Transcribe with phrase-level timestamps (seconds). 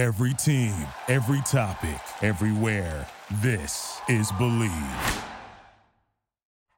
[0.00, 0.74] Every team,
[1.08, 3.06] every topic, everywhere.
[3.42, 5.22] This is Believe.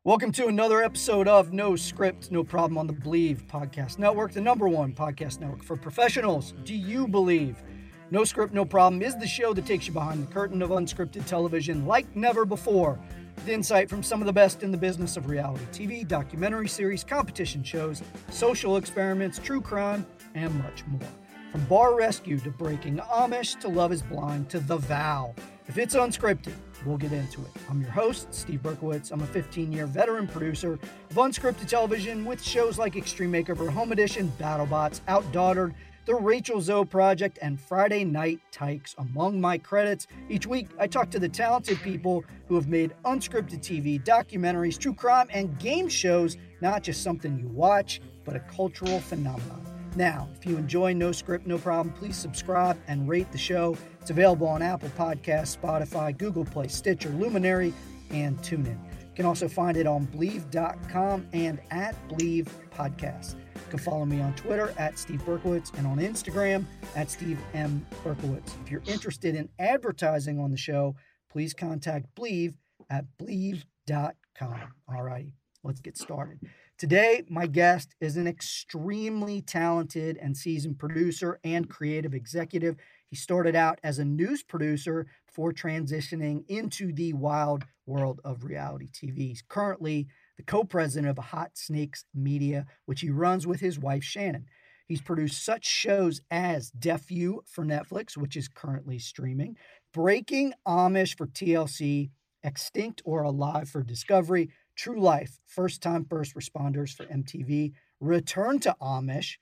[0.03, 4.41] Welcome to another episode of No Script, No Problem on the Believe Podcast Network, the
[4.41, 6.53] number one podcast network for professionals.
[6.65, 7.63] Do you believe?
[8.11, 11.25] No Script, No Problem is the show that takes you behind the curtain of unscripted
[11.25, 12.99] television like never before.
[13.37, 17.05] With insight from some of the best in the business of reality TV, documentary series,
[17.05, 20.05] competition shows, social experiments, true crime,
[20.35, 21.22] and much more.
[21.53, 25.35] From Bar Rescue to Breaking Amish to Love is Blind to The Vow.
[25.69, 26.55] If it's unscripted,
[26.87, 27.51] we'll get into it.
[27.69, 29.13] I'm your host, Steve Berkowitz.
[29.13, 33.93] I'm a 15 year veteran producer of unscripted television with shows like Extreme Makeover Home
[33.93, 35.75] Edition, BattleBots, Outdaughtered,
[36.07, 40.07] The Rachel Zoe Project, and Friday Night Tykes among my credits.
[40.31, 44.95] Each week, I talk to the talented people who have made unscripted TV, documentaries, true
[44.95, 49.82] crime, and game shows not just something you watch, but a cultural phenomenon.
[49.95, 53.77] Now, if you enjoy No Script, No Problem, please subscribe and rate the show.
[54.01, 57.75] It's available on Apple Podcasts, Spotify, Google Play, Stitcher, Luminary,
[58.11, 58.79] and TuneIn.
[59.01, 63.35] You can also find it on Believe.com and at Believe Podcast.
[63.55, 66.65] You can follow me on Twitter at Steve Berkowitz and on Instagram
[66.97, 67.87] at Steve M.
[68.03, 68.59] Berkowitz.
[68.63, 70.97] If you're interested in advertising on the show,
[71.31, 72.57] please contact Believe
[72.89, 74.61] at Believe.com.
[74.89, 76.41] All righty, let's get started.
[76.83, 82.75] Today, my guest is an extremely talented and seasoned producer and creative executive.
[83.07, 88.89] He started out as a news producer before transitioning into the wild world of reality
[88.89, 89.29] TV.
[89.29, 94.03] He's currently the co president of Hot Snakes Media, which he runs with his wife,
[94.03, 94.47] Shannon.
[94.89, 99.57] He's produced such shows as Deaf U for Netflix, which is currently streaming,
[99.95, 102.11] Breaking Amish for TLC,
[102.43, 108.75] Extinct or Alive for Discovery, True Life, First Time First Responders for MTV, Return to
[108.81, 109.37] Amish,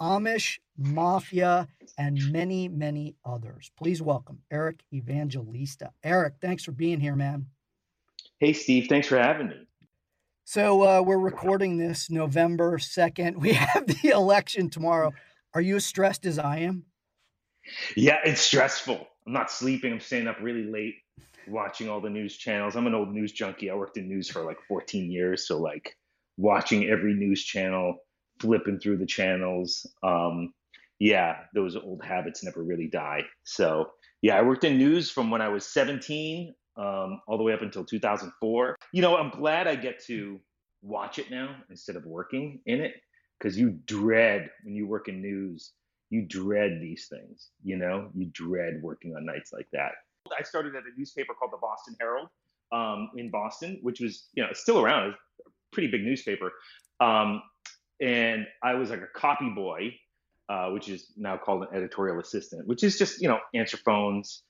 [0.00, 1.68] Amish Mafia,
[1.98, 3.70] and many, many others.
[3.76, 5.92] Please welcome Eric Evangelista.
[6.02, 7.46] Eric, thanks for being here, man.
[8.38, 9.66] Hey, Steve, thanks for having me.
[10.44, 13.36] So, uh, we're recording this November 2nd.
[13.40, 15.12] We have the election tomorrow.
[15.54, 16.84] Are you as stressed as I am?
[17.96, 19.08] Yeah, it's stressful.
[19.26, 19.92] I'm not sleeping.
[19.92, 20.96] I'm staying up really late
[21.48, 22.76] watching all the news channels.
[22.76, 23.70] I'm an old news junkie.
[23.70, 25.96] I worked in news for like 14 years, so like
[26.36, 27.96] watching every news channel,
[28.40, 29.86] flipping through the channels.
[30.02, 30.52] Um,
[30.98, 33.22] yeah, those old habits never really die.
[33.44, 33.90] So
[34.22, 37.62] yeah, I worked in news from when I was 17 um, all the way up
[37.62, 38.76] until 2004.
[38.92, 40.40] You know, I'm glad I get to
[40.82, 42.94] watch it now instead of working in it
[43.38, 45.72] because you dread when you work in news.
[46.10, 48.10] You dread these things, you know.
[48.14, 49.92] You dread working on nights like that.
[50.32, 52.28] I started at a newspaper called the Boston Herald
[52.72, 55.14] um, in Boston, which was, you know, still around.
[55.38, 56.52] It's a pretty big newspaper.
[57.00, 57.42] Um,
[58.00, 59.94] and I was like a copy boy,
[60.48, 64.42] uh, which is now called an editorial assistant, which is just, you know, answer phones,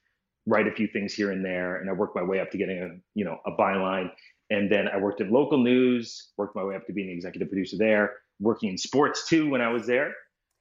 [0.47, 1.77] write a few things here and there.
[1.77, 4.11] And I worked my way up to getting a, you know, a byline.
[4.51, 7.49] And then I worked in local news, worked my way up to being the executive
[7.49, 10.12] producer there, working in sports too when I was there.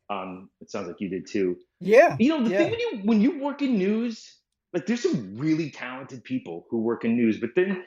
[0.09, 1.57] Um, it sounds like you did too.
[1.79, 2.15] Yeah.
[2.19, 2.57] You know, the yeah.
[2.57, 4.37] thing when you when you work in news,
[4.73, 7.83] like there's some really talented people who work in news, but then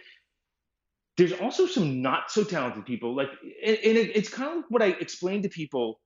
[1.16, 3.14] there's also some not so talented people.
[3.14, 3.30] Like,
[3.64, 6.00] and, it, it's kind of what I explain to people.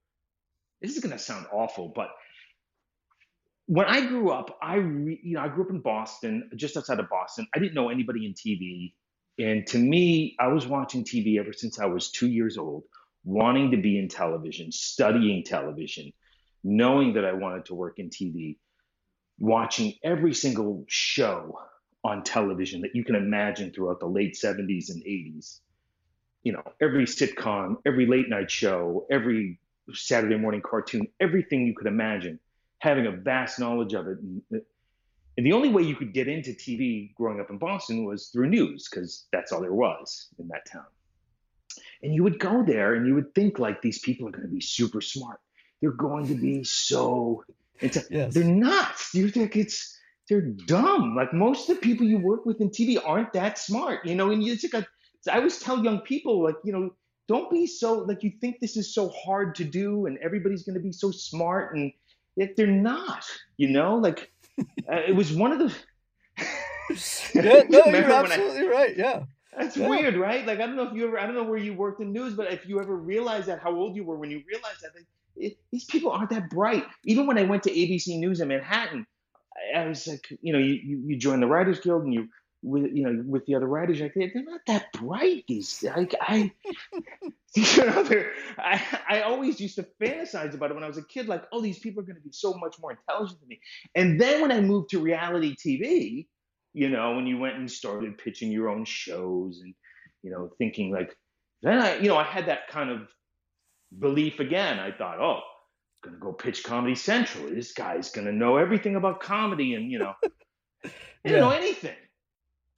[0.80, 2.08] This is gonna sound awful, but
[3.66, 6.98] when I grew up, I re, you know I grew up in Boston, just outside
[6.98, 7.46] of Boston.
[7.54, 8.94] I didn't know anybody in TV,
[9.38, 12.84] and to me, I was watching TV ever since I was two years old,
[13.24, 16.12] wanting to be in television, studying television,
[16.64, 18.56] knowing that I wanted to work in TV
[19.40, 21.58] watching every single show
[22.04, 25.60] on television that you can imagine throughout the late 70s and 80s.
[26.44, 29.58] You know, every sitcom, every late night show, every
[29.92, 32.38] Saturday morning cartoon, everything you could imagine,
[32.78, 34.18] having a vast knowledge of it.
[34.18, 34.62] And,
[35.46, 38.88] the only way you could get into TV growing up in Boston was through news,
[38.90, 40.84] because that's all there was in that town.
[42.02, 44.52] And you would go there and you would think like these people are going to
[44.52, 45.40] be super smart.
[45.80, 47.42] They're going to be so
[47.80, 48.34] it's a, Yes.
[48.34, 48.94] they're not.
[49.14, 49.96] You think it's
[50.28, 51.14] they're dumb.
[51.16, 54.30] Like most of the people you work with in TV aren't that smart, you know.
[54.30, 56.94] And it's like a, I always tell young people, like you know,
[57.28, 60.74] don't be so like you think this is so hard to do, and everybody's going
[60.74, 61.92] to be so smart, and
[62.36, 63.24] yet they're not.
[63.56, 65.74] You know, like uh, it was one of the.
[67.34, 68.96] Yeah, no, you're when I- absolutely right.
[68.96, 69.24] Yeah.
[69.56, 69.88] That's Yeah.
[69.88, 70.46] weird, right?
[70.46, 72.34] Like I don't know if you ever, I don't know where you worked in news,
[72.34, 75.06] but if you ever realized that, how old you were when you realized that, like,
[75.36, 76.84] these people aren't that bright.
[77.04, 79.06] Even when I went to ABC News in Manhattan,
[79.74, 82.28] I, was like, you know, you, you join the Writers Guild and you
[82.62, 85.44] with you know with the other writers, like they're, they're not that bright.
[85.48, 86.52] These like I,
[87.54, 88.24] you know,
[88.58, 91.60] I, I always used to fantasize about it when I was a kid, like, oh,
[91.60, 93.60] these people are going to be so much more intelligent than me.
[93.94, 96.26] And then when I moved to reality TV,
[96.72, 99.74] you know, when you went and started pitching your own shows and,
[100.22, 101.16] you know, thinking like,
[101.62, 103.08] then I, you know, I had that kind of
[103.98, 104.78] belief again.
[104.78, 105.40] I thought, oh,
[106.04, 107.48] I'm gonna go pitch Comedy Central.
[107.48, 110.14] This guy's gonna know everything about comedy, and you know,
[110.84, 110.90] I
[111.24, 111.96] didn't know anything.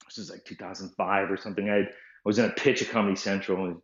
[0.07, 1.71] This was like 2005 or something.
[1.71, 1.87] I, I
[2.25, 3.77] was in a pitch at Comedy Central, and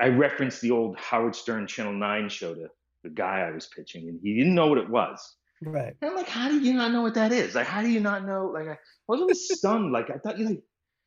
[0.00, 2.68] I referenced the old Howard Stern Channel Nine show to
[3.04, 5.36] the guy I was pitching, and he didn't know what it was.
[5.60, 5.94] Right.
[6.00, 7.54] And I'm like, how do you not know what that is?
[7.54, 8.46] Like, how do you not know?
[8.46, 8.78] Like, I
[9.08, 9.92] was always stunned.
[9.92, 10.62] Like, I thought you like,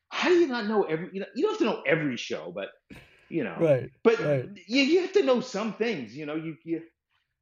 [0.09, 1.09] how do you not know every?
[1.13, 2.69] You know, you don't have to know every show, but
[3.31, 3.89] you know, right.
[4.03, 4.49] But right.
[4.67, 6.15] You, you have to know some things.
[6.15, 6.83] You know, you you.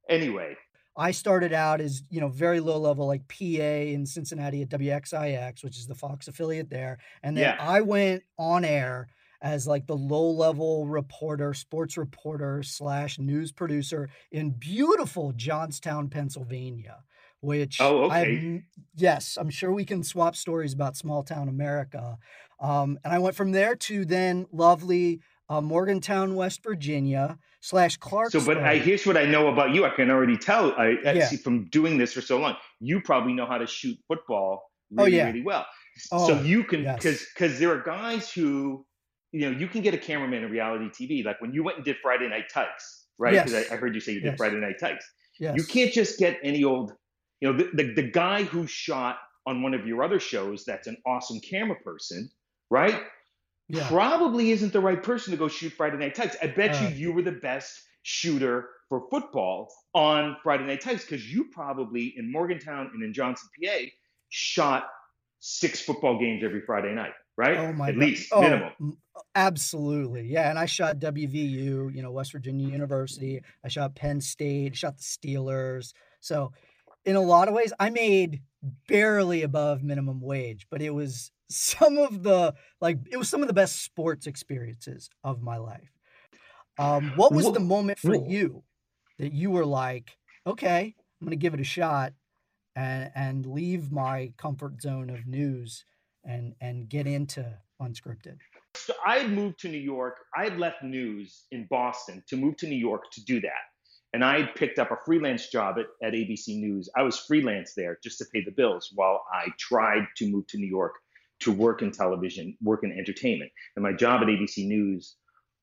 [0.10, 0.58] Anyway,
[0.98, 3.36] I started out as, you know, very low level, like PA
[3.94, 7.00] in Cincinnati at WXIX, which is the Fox affiliate there.
[7.24, 7.56] And then Yeah.
[7.58, 9.08] I went on air
[9.42, 17.04] as like the low level reporter, sports reporter slash news producer in beautiful Johnstown, Pennsylvania,
[17.40, 18.64] which Oh, okay.
[18.96, 22.18] yes, I'm sure we can swap stories about small town America.
[22.60, 28.32] Um, and I went from there to then lovely uh, Morgantown, West Virginia slash Clark.
[28.32, 29.86] So, but I here's what I know about you.
[29.86, 30.72] I can already tell.
[30.74, 31.26] I, I Yeah.
[31.28, 32.56] see from doing this for so long.
[32.80, 34.62] You probably know how to shoot football
[34.98, 35.28] Oh, really, yeah.
[35.28, 35.66] really well.
[36.12, 36.96] Oh, so you can yes.
[36.98, 38.86] because because there are guys who,
[39.32, 41.26] you know, you can get a cameraman in reality TV.
[41.26, 43.34] Like when you went and did Friday Night Tykes, right?
[43.34, 43.72] Because Yes.
[43.72, 44.38] I, I heard you say you did Yes.
[44.38, 45.06] Friday Night Tykes.
[45.40, 46.94] You can't just get any old,
[47.40, 50.64] you know, the, the the guy who shot on one of your other shows.
[50.66, 52.30] That's an awesome camera person,
[52.70, 53.02] right?
[53.70, 53.88] Yeah.
[53.88, 56.36] probably isn't the right person to go shoot Friday Night Tykes.
[56.42, 56.88] I bet Uh.
[56.88, 62.14] you you were the best shooter for football on Friday Night Tykes because you probably
[62.18, 63.78] in Morgantown and in Johnstown, PA,
[64.30, 64.88] shot
[65.40, 67.58] six football games every Friday night, right?
[67.58, 68.02] Oh my At God.
[68.04, 68.98] least Oh, minimum.
[69.36, 70.28] Absolutely.
[70.28, 70.50] Yeah.
[70.50, 73.42] And I shot WVU, you know, West Virginia University.
[73.64, 75.94] I shot Penn State, shot the Steelers.
[76.20, 76.52] So,
[77.06, 78.42] in a lot of ways, I made
[78.88, 83.48] barely above minimum wage, but it was some of the, like, it was some of
[83.48, 85.92] the best sports experiences of my life.
[86.78, 88.64] Um, what was the moment for you
[89.18, 90.18] that you were like,
[90.48, 92.14] okay, I'm going to give it a shot
[92.76, 95.84] and, and leave my comfort zone of news
[96.24, 97.46] and, and get into
[97.82, 98.38] unscripted?
[98.76, 100.20] So I had moved to New York.
[100.38, 103.69] I had left news in Boston to move to New York to do that.
[104.14, 106.90] And I had picked up a freelance job at, at ABC News.
[106.96, 110.58] I was freelance there just to pay the bills while I tried to move to
[110.58, 110.96] New York
[111.42, 113.52] to work in television, work in entertainment.
[113.76, 115.16] And my job at ABC News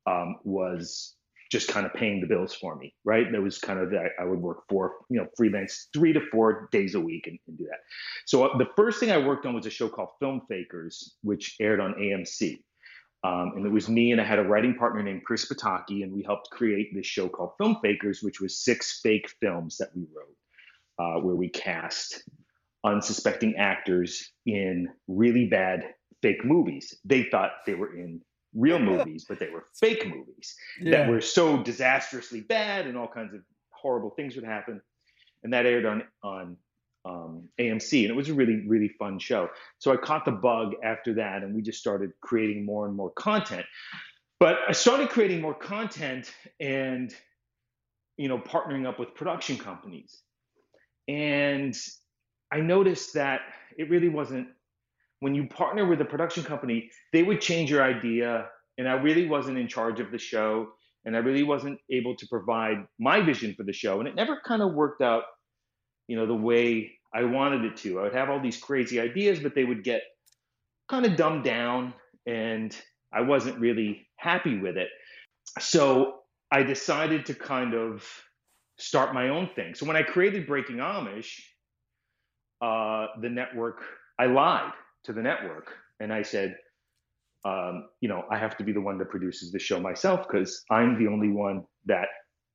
[0.07, 1.17] um, was
[1.51, 3.31] just kind of paying the bills for me, right?
[3.31, 6.69] That was kind of that I would work for, you know, freelance three to four
[6.73, 7.79] days a week and, and do that.
[8.25, 11.57] So uh, the first thing I worked on was a show called Film Fakers, which
[11.61, 12.63] aired on AMC.
[13.25, 16.13] Um, and it was me and I had a writing partner named Chris Pataki, and
[16.13, 20.07] we helped create this show called Film Fakers, which was six fake films that we
[20.15, 20.37] wrote,
[20.99, 22.23] uh, where we cast
[22.85, 26.95] unsuspecting actors in really bad fake movies.
[27.05, 28.21] They thought they were in
[28.55, 30.55] real movies, but they were fake movies
[30.85, 33.41] that were so disastrously bad, and all kinds of
[33.71, 34.81] horrible things would happen.
[35.43, 36.57] And that aired on on
[37.07, 39.49] um, AMC, and it was a really really fun show.
[39.79, 43.11] So I caught the bug after that, and we just started creating more and more
[43.11, 43.67] content.
[44.41, 47.15] But I started creating more content and
[48.17, 50.17] you know partnering up with production companies,
[51.09, 51.77] and
[52.53, 53.41] I noticed that
[53.79, 54.49] it really wasn't
[55.21, 58.49] when you partner with a production company, they would change your idea,
[58.79, 60.69] and I really wasn't in charge of the show,
[61.05, 64.41] and I really wasn't able to provide my vision for the show, and it never
[64.45, 65.25] kind of worked out,
[66.09, 67.99] you know, the way I wanted it to.
[67.99, 70.03] I would have all these crazy ideas, but they would get
[70.89, 71.95] kind of dumbed down,
[72.27, 72.77] and
[73.13, 74.89] I wasn't really happy with it.
[75.59, 76.21] So
[76.51, 78.07] I decided to kind of
[78.79, 79.75] start my own thing.
[79.75, 81.41] So when I created Breaking Amish,
[82.61, 83.83] uh, the network,
[84.19, 84.73] I lied
[85.05, 86.57] to the network and I said,
[87.45, 90.65] um, you know, I have to be the one that produces the show myself because
[90.71, 92.09] I'm the only one that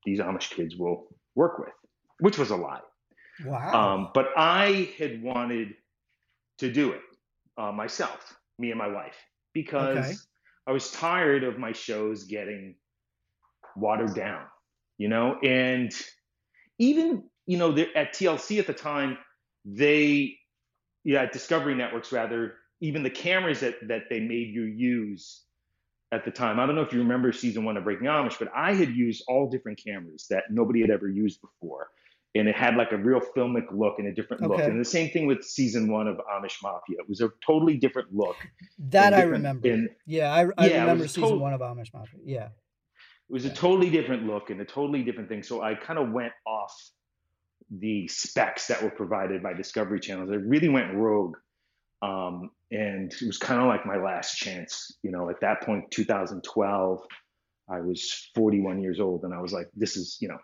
[0.05, 1.73] these Amish kids will work with,
[2.19, 2.81] which was a lie.
[3.45, 3.95] Wow.
[3.95, 5.75] Um, but I had wanted
[6.59, 7.01] to do it
[7.57, 9.15] uh, myself, me and my wife,
[9.53, 10.15] because Okay.
[10.67, 12.75] I was tired of my shows getting
[13.75, 14.45] watered down,
[14.97, 15.91] you know, and
[16.79, 19.17] even you know at TLC at the time,
[19.65, 20.37] they
[21.03, 25.43] yeah Discovery Networks rather, even the cameras that that they made you use
[26.11, 26.59] at the time.
[26.59, 29.23] I don't know if you remember season one of Breaking Amish, but I had used
[29.27, 31.89] all different cameras that nobody had ever used before.
[32.33, 34.61] And it had like a real filmic look and a different look.
[34.61, 36.97] And the same thing with season one of Amish Mafia.
[36.99, 38.37] It was a totally different look.
[38.79, 39.67] that I remember.
[39.67, 42.19] in- yeah, I, I Yeah, remember season one of Amish Mafia.
[42.23, 42.45] Yeah.
[42.45, 45.43] It was a totally different look and a totally different thing.
[45.43, 46.73] So I kind of went off
[47.69, 50.29] the specs that were provided by Discovery Channels.
[50.31, 51.37] I really went rogue.
[52.01, 54.97] Um, and it was kind of like my last chance.
[55.03, 57.05] You know, at that point, 2012,
[57.69, 60.39] I was 41 years old, and I was like, "This is, you know,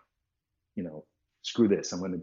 [0.76, 1.04] you know,
[1.48, 1.92] screw this.
[1.92, 2.18] I'm gonna,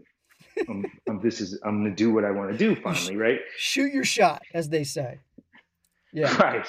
[0.68, 3.40] I'm, I'm this is, I'm gonna do what I want to do finally, right?
[3.56, 5.20] Shoot your shot, as they say.
[6.12, 6.34] Yeah.
[6.40, 6.66] Right.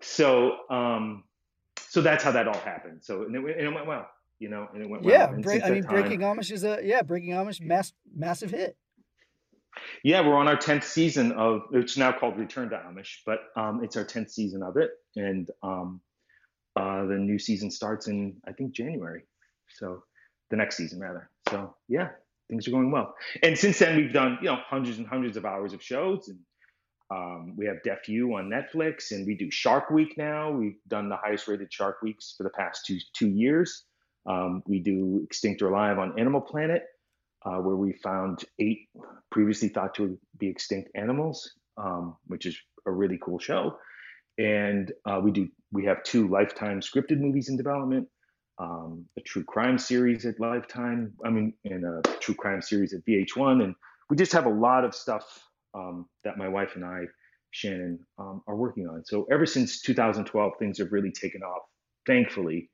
[0.00, 1.24] So, um,
[1.88, 3.00] so that's how that all happened.
[3.02, 4.06] So, and it, and it went well
[4.38, 5.40] you know, and it went yeah, well.
[5.42, 8.76] Yeah, I mean, time, Breaking Amish is a yeah, Breaking Amish mass massive hit.
[10.02, 13.82] Yeah, we're on our tenth season of it's now called Return to Amish, but um,
[13.82, 16.00] it's our tenth season of it, and um,
[16.76, 19.22] uh, the new season starts in I think January,
[19.68, 20.04] so
[20.50, 21.30] the next season rather.
[21.50, 22.10] So yeah,
[22.48, 23.14] things are going well.
[23.42, 26.38] And since then, we've done you know hundreds and hundreds of hours of shows, and
[27.10, 30.50] um, we have Deaf U on Netflix, and we do Shark Week now.
[30.50, 33.84] We've done the highest rated Shark Weeks for the past two two years.
[34.26, 36.82] Um, we do Extinct or Alive on Animal Planet,
[37.44, 38.88] uh, where we found eight
[39.30, 43.78] previously thought to be extinct animals, um, which is a really cool show.
[44.38, 48.08] And uh, we do we have two Lifetime scripted movies in development,
[48.58, 53.04] um, a true crime series at Lifetime, I mean, and a true crime series at
[53.04, 53.74] VH1, and
[54.10, 55.24] we just have a lot of stuff
[55.74, 57.04] um, that my wife and I,
[57.50, 59.04] Shannon, um, are working on.
[59.04, 61.62] So ever since 2012, things have really taken off,
[62.06, 62.70] thankfully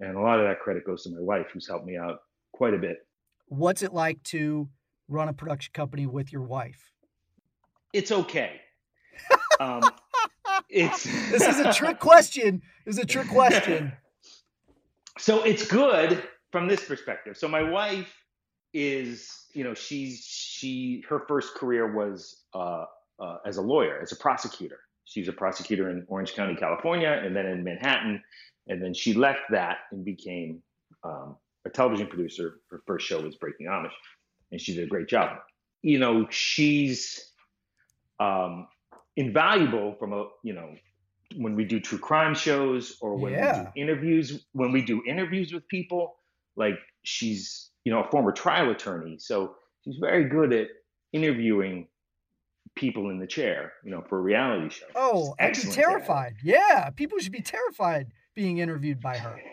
[0.00, 2.20] and a lot of that credit goes to my wife, who's helped me out
[2.52, 2.98] quite a bit.
[3.46, 4.68] What's it like to
[5.08, 6.92] run a production company with your wife?
[7.92, 8.60] It's okay.
[9.60, 9.82] um,
[10.68, 12.62] it's this is a trick question.
[12.86, 13.92] This is a trick question.
[15.18, 17.36] So it's good from this perspective.
[17.36, 18.12] So my wife
[18.72, 22.84] is, you know, she's she her first career was uh,
[23.18, 24.78] uh, as a lawyer, as a prosecutor.
[25.04, 28.22] She was a prosecutor in Orange County, California, and then in Manhattan.
[28.68, 30.62] And then she left that and became
[31.02, 32.60] um, a television producer.
[32.70, 33.90] Her first show was Breaking Amish,
[34.52, 35.38] and she did a great job.
[35.82, 37.32] You know, she's
[38.20, 38.68] um,
[39.16, 40.74] invaluable from a you know
[41.36, 43.58] when we do true crime shows or when yeah.
[43.58, 44.46] we do interviews.
[44.52, 46.16] When we do interviews with people,
[46.56, 50.68] like she's you know a former trial attorney, so she's very good at
[51.12, 51.88] interviewing
[52.76, 54.86] people in the chair, you know, for a reality show.
[54.94, 56.34] Oh, I'd be terrified.
[56.42, 59.40] Yeah, people should be terrified being interviewed by her.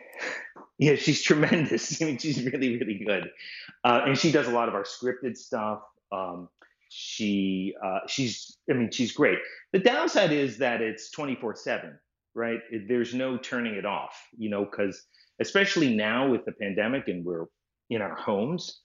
[0.80, 2.00] Yeah, she's tremendous.
[2.04, 3.32] I mean, she's really, really good,
[3.84, 5.82] uh, and she does a lot of our scripted stuff.
[6.12, 6.50] Um,
[6.90, 9.40] she, uh, she's, I mean, she's great.
[9.74, 11.98] The downside is that it's twenty four seven,
[12.36, 12.60] right?
[12.88, 15.04] There's no turning it off, you know, because
[15.40, 17.46] especially now with the pandemic and we're
[17.90, 18.82] in our homes,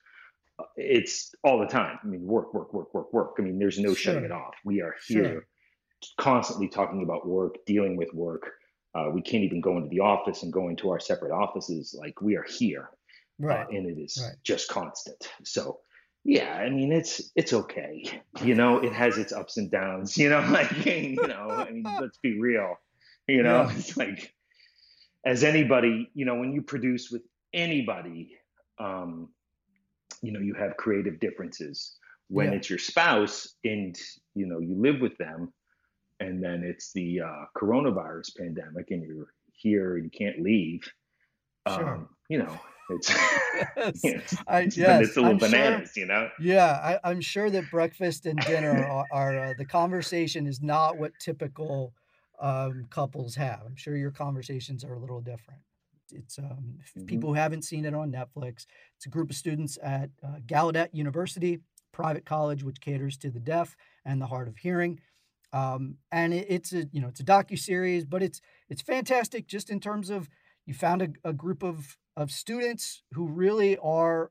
[0.58, 1.98] uh, it's all the time.
[2.02, 3.34] I mean, work, work, work, work, work.
[3.38, 4.14] I mean, there's no sure.
[4.14, 4.54] shutting it off.
[4.64, 5.44] We are here sure.
[6.18, 8.52] constantly talking about work, dealing with work.
[8.94, 11.96] Uh, we can't even go into the office and go into our separate offices.
[11.98, 12.90] Like we are here,
[13.42, 13.66] uh, right?
[13.66, 14.36] Uh, and it is right.
[14.44, 15.16] just constant.
[15.44, 15.78] So,
[16.24, 18.22] yeah, I mean, it's it's okay.
[18.42, 20.16] You know, it has its ups and downs.
[20.16, 22.76] You know, like you know, I mean, let's be real.
[23.26, 23.72] You know, yeah.
[23.76, 24.32] it's like
[25.24, 28.36] as anybody, you know, when you produce with anybody,
[28.78, 29.28] um,
[30.22, 31.96] you know, you have creative differences.
[32.28, 32.58] When yeah.
[32.58, 33.98] it's your spouse and
[34.34, 35.52] you know you live with them,
[36.20, 40.90] and then it's the uh, coronavirus pandemic and you're here and you can't leave
[41.68, 41.94] sure.
[41.94, 42.58] um, you know
[43.76, 44.04] it's, yes.
[44.04, 46.28] you know, I, yes, it's little I'm bananas sure, you know?
[46.40, 50.98] Yeah I, am sure that breakfast and dinner are, are uh, the conversation is not
[50.98, 51.92] what typical
[52.40, 53.60] um, couples have.
[53.64, 55.60] I'm sure your conversations are a little different.
[56.12, 57.06] It's um, mm-hmm.
[57.06, 58.66] people who haven't seen it on netflix.
[58.96, 61.60] It's a group of students at uh, gallaudet university
[61.92, 64.98] private college which caters to the deaf and the hard of hearing.
[65.52, 69.46] Um, and it, it's a you know it's a docu series, but it's it's fantastic
[69.46, 70.28] just in terms of
[70.64, 74.30] you found a, a group of of students who really are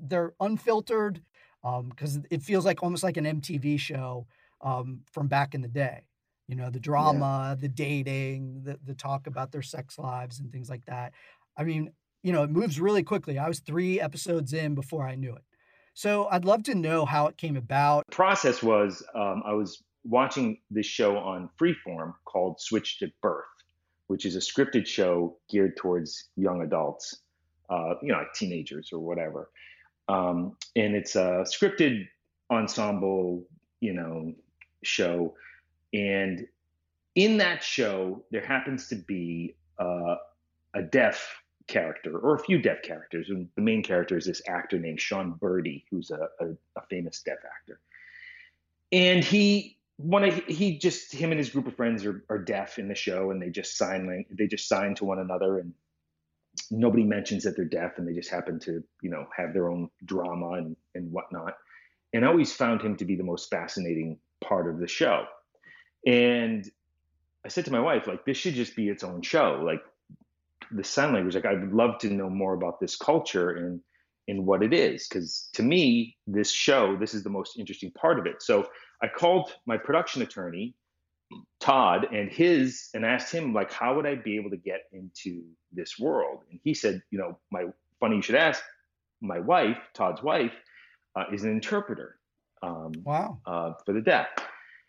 [0.00, 1.22] they're unfiltered
[1.62, 4.26] because um, it feels like almost like an MTV show
[4.62, 6.06] um, from back in the day.
[6.48, 7.54] You know, the drama, yeah.
[7.60, 11.12] the dating, the the talk about their sex lives and things like that.
[11.56, 13.38] I mean, you know, it moves really quickly.
[13.38, 15.44] I was three episodes in before I knew it.
[15.94, 18.04] So I'd love to know how it came about.
[18.08, 23.44] The process was um, I was watching this show on Freeform called Switched at Birth,
[24.12, 27.20] which is a scripted show geared towards young adults,
[27.70, 29.48] uh, you know, like teenagers or whatever.
[30.06, 32.06] Um, and it's a scripted
[32.50, 33.42] ensemble,
[33.80, 34.34] you know,
[34.84, 35.34] show.
[35.94, 36.46] And
[37.14, 40.16] in that show, there happens to be uh,
[40.74, 41.34] a deaf
[41.66, 43.30] character or a few deaf characters.
[43.30, 47.22] And the main character is this actor named Sean Berdy, who's a, a, a famous
[47.22, 47.80] deaf actor.
[48.92, 52.78] And he one of he just him and his group of friends are, are deaf
[52.78, 55.72] in the show and they just sign they just sign to one another and
[56.70, 59.88] nobody mentions that they're deaf and they just happen to, you know, have their own
[60.04, 61.54] drama and, and whatnot.
[62.12, 65.24] And I always found him to be the most fascinating part of the show.
[66.06, 66.68] And
[67.44, 69.62] I said to my wife, like, this should just be its own show.
[69.64, 69.82] Like
[70.70, 73.80] the sign language, like I would love to know more about this culture and
[74.28, 75.08] and what it is.
[75.08, 78.42] Because to me, this show, this is the most interesting part of it.
[78.42, 78.68] So
[79.02, 80.74] I called my production attorney,
[81.60, 85.42] Todd, and his and asked him, like, how would I be able to get into
[85.72, 86.40] this world?
[86.50, 87.64] And he said, you know, my
[88.00, 88.62] funny you should ask,
[89.20, 90.52] my wife, Todd's wife,
[91.16, 92.18] uh, is an interpreter.
[92.62, 93.38] Um, wow.
[93.44, 94.28] Uh, for the deaf.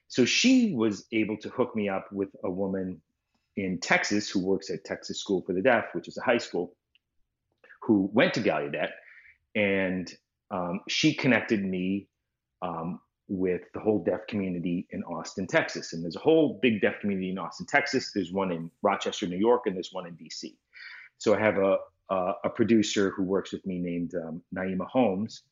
[0.08, 3.02] So she was able to hook me up with a woman
[3.56, 6.76] in Texas who works at Texas School for the Deaf, which is a high school,
[7.82, 8.92] who went to Gallaudet,
[9.56, 10.12] and
[10.52, 12.08] um, she connected me
[12.62, 15.94] um, with the whole deaf community in Austin, Texas.
[15.94, 18.12] And there's a whole big deaf community in Austin, Texas.
[18.14, 20.56] There's one in Rochester, New York, and there's one in DC.
[21.18, 21.78] So I have a
[22.10, 25.44] a, a producer who works with me named um, Naima Holmes,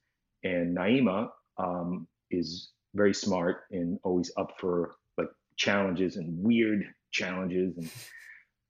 [0.43, 7.77] and Naima um, is very smart and always up for like challenges and weird challenges
[7.77, 7.89] and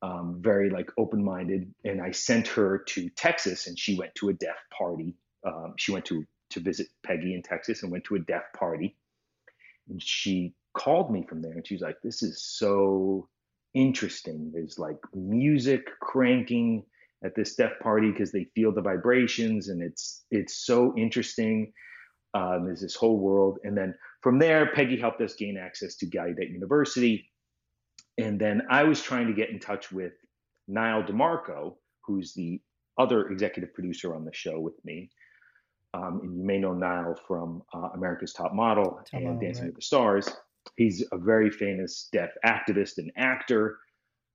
[0.01, 4.33] um, very like open-minded and i sent her to texas and she went to a
[4.33, 5.15] deaf party.
[5.45, 8.95] Um, she went to to visit peggy in texas and went to a deaf party.
[9.89, 13.27] And she called me from there and she's like this is so
[13.73, 14.51] interesting.
[14.53, 16.83] There's like music cranking
[17.23, 21.73] at this deaf party because they feel the vibrations and it's it's so interesting.
[22.33, 23.59] Um, there's this whole world.
[23.63, 27.30] And then from there, Peggy helped us gain access to Gallaudet University.
[28.17, 30.13] And then I was trying to get in touch with
[30.67, 31.75] Nyle DiMarco,
[32.05, 32.61] who's the
[32.97, 35.09] other executive producer on the show with me.
[35.93, 39.63] Um, and you may know Nyle from uh, America's Top Model Top and Model, Dancing
[39.63, 39.69] right.
[39.69, 40.29] with the Stars.
[40.77, 43.77] He's a very famous deaf activist and actor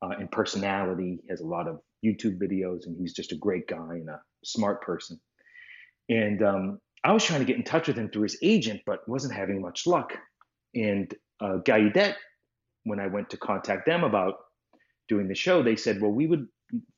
[0.03, 1.21] uh, and personality.
[1.23, 4.21] He has a lot of YouTube videos, and he's just a great guy and a
[4.45, 5.19] smart person.
[6.09, 9.09] And um, I was trying to get in touch with him through his agent, but
[9.09, 10.13] wasn't having much luck.
[10.75, 12.17] And uh, Gallaudet,
[12.87, 14.37] when I went to contact them about
[15.09, 16.47] doing the show, they said, well, we would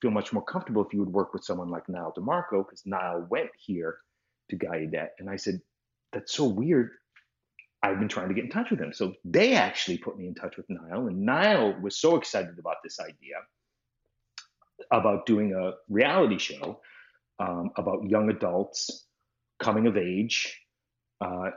[0.02, 3.26] feel much more comfortable if you would work with someone like Nyle DiMarco, because Nyle
[3.30, 3.98] went here
[4.50, 5.08] to Gallaudet.
[5.18, 5.60] And I said,
[6.12, 6.90] that's so weird.
[7.82, 8.92] I've been trying to get in touch with him.
[8.92, 12.76] So they actually put me in touch with Nyle, and Nyle was so excited about
[12.84, 13.36] this idea
[14.90, 16.80] about doing a reality show
[17.38, 19.06] um, about young adults
[19.58, 20.60] coming of age
[21.20, 21.50] uh,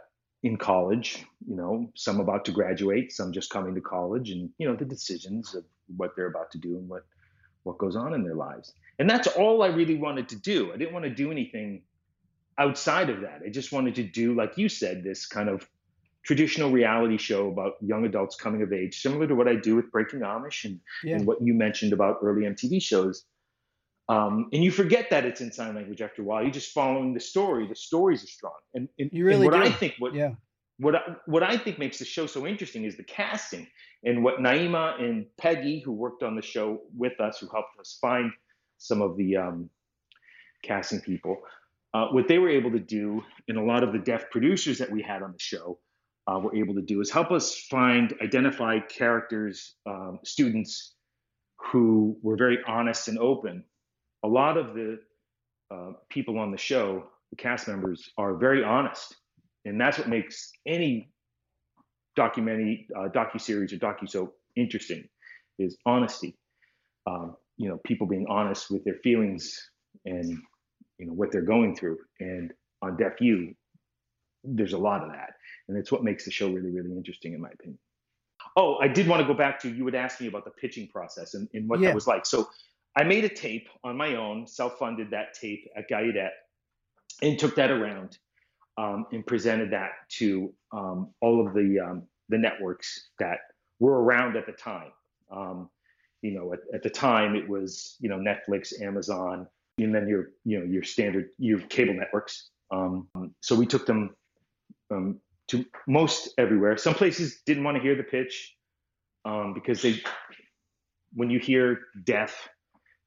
[0.44, 4.68] in college, you know, some about to graduate, some just coming to college, and you
[4.68, 5.64] know the decisions of
[5.98, 7.06] what they're about to do and what
[7.64, 8.74] what goes on in their lives.
[8.98, 10.72] And that's all I really wanted to do.
[10.74, 11.84] I didn't want to do anything
[12.58, 13.42] outside of that.
[13.46, 15.68] I just wanted to do, like you said, this kind of
[16.24, 19.92] traditional reality show about young adults coming of age, similar to what I do with
[19.92, 21.16] Breaking Amish and, yeah.
[21.16, 23.26] and what you mentioned about early MTV shows.
[24.12, 26.42] Um, and you forget that it's in sign language after a while.
[26.42, 27.66] You're just following the story.
[27.66, 28.60] The stories are strong.
[28.74, 29.70] And, and, you really and what do.
[29.70, 30.32] I think what yeah.
[30.80, 33.68] what I, what I think makes the show so interesting is the casting
[34.04, 37.98] and what Naima and Peggy, who worked on the show with us, who helped us
[38.02, 38.34] find
[38.80, 39.70] some of the um,
[40.62, 41.38] casting people,
[41.94, 44.92] uh, what they were able to do, and a lot of the deaf producers that
[44.92, 45.80] we had on the show
[46.28, 50.96] uh, were able to do, is help us find, identify characters, um, students
[51.72, 53.64] who were very honest and open
[54.24, 55.00] a lot of the
[55.72, 59.16] uh, people on the show, the cast members, are very honest,
[59.66, 61.12] and that's what makes any
[62.16, 65.08] documentary, uh, docu series, or docu soap interesting,
[65.60, 66.38] is honesty.
[67.08, 69.70] Um, you know, people being honest with their feelings
[70.06, 70.30] and
[70.98, 71.98] you know what they're going through.
[72.20, 73.54] And on Deaf U,
[74.44, 75.34] there's a lot of that,
[75.68, 77.80] and it's what makes the show really, really interesting, in my opinion.
[78.58, 80.88] Oh, I did want to go back to you would ask me about the pitching
[80.88, 81.90] process and, and what yeah.
[81.90, 82.26] that was like.
[82.26, 82.50] So
[82.96, 86.32] I made a tape on my own, self-funded that tape at Gallaudet,
[87.22, 88.18] and took that around
[88.78, 93.40] um, and presented that to um, all of the um, the networks that
[93.80, 94.92] were around at the time.
[95.32, 95.70] Um,
[96.22, 100.30] you know, at, at, the time it was you know Netflix, Amazon, and then your
[100.44, 102.50] you know your standard your cable networks.
[102.72, 103.08] Um,
[103.42, 104.16] so we took them
[104.92, 106.78] um, to most everywhere.
[106.78, 108.56] Some places didn't want to hear the pitch
[109.54, 110.02] because they
[111.14, 112.50] when you hear deaf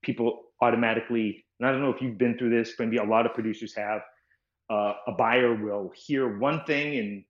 [0.05, 3.27] people automatically, and I don't know if you've been through this, but maybe a lot
[3.27, 4.03] of producers have,
[4.71, 7.25] uh, a buyer will hear one thing and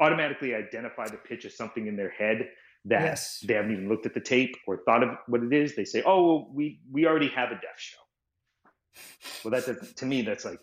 [0.00, 2.48] automatically identify the pitch as something in their head
[2.86, 3.40] that yes.
[3.46, 5.74] they haven't even looked at the tape or thought of what it is.
[5.74, 7.98] They say, "Oh, well, we we already have a deaf show."
[9.42, 10.60] Well, that to me that's like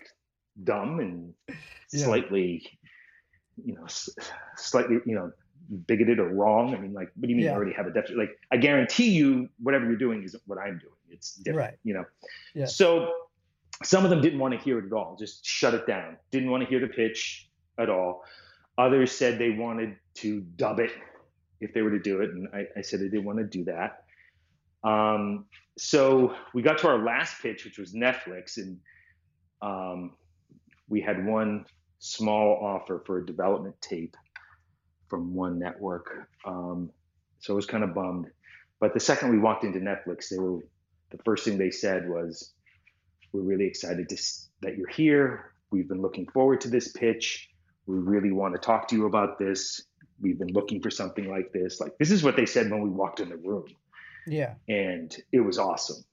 [0.63, 2.05] dumb and yeah.
[2.05, 2.67] slightly,
[3.63, 3.85] you know,
[4.55, 5.31] slightly, you know,
[5.87, 6.75] bigoted or wrong.
[6.75, 7.51] I mean, like, what do you mean Yeah.
[7.51, 8.17] you already have a definition?
[8.17, 10.93] Like, I guarantee you, whatever you're doing isn't what I'm doing.
[11.11, 11.77] It's different, Right.
[11.83, 12.05] you know.
[12.53, 12.65] Yeah.
[12.65, 13.11] So
[13.83, 15.15] some of them didn't want to hear it at all.
[15.17, 16.17] Just shut it down.
[16.31, 18.23] Didn't want to hear the pitch at all.
[18.77, 20.91] Others said they wanted to dub it
[21.59, 23.63] if they were to do it, and I, I said I didn't want to do
[23.65, 24.03] that.
[24.83, 25.45] Um,
[25.77, 28.79] so we got to our last pitch, which was Netflix, and
[29.61, 30.13] um,
[30.89, 31.65] we had one
[31.99, 34.17] small offer for a development tape
[35.07, 36.27] from one network.
[36.45, 36.89] Um,
[37.39, 38.27] so I was kind of bummed.
[38.79, 40.61] But the second we walked into Netflix, they were
[41.11, 42.53] the first thing they said was,
[43.31, 44.17] "We're really excited to,
[44.61, 45.53] that you're here.
[45.71, 47.49] We've been looking forward to this pitch.
[47.85, 49.83] We really want to talk to you about this.
[50.21, 51.79] We've been looking for something like this.
[51.79, 53.65] Like this is what they said when we walked in the room."
[54.27, 54.53] Yeah.
[54.67, 56.03] and it was awesome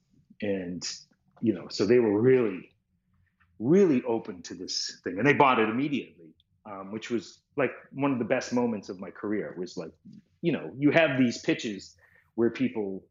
[0.41, 0.83] and
[1.41, 2.71] you know so they were really
[3.59, 6.35] really open to this thing and they bought it immediately
[6.67, 9.91] um, which was like one of the best moments of my career was like
[10.43, 11.97] you know you have these pitches
[12.37, 13.05] where people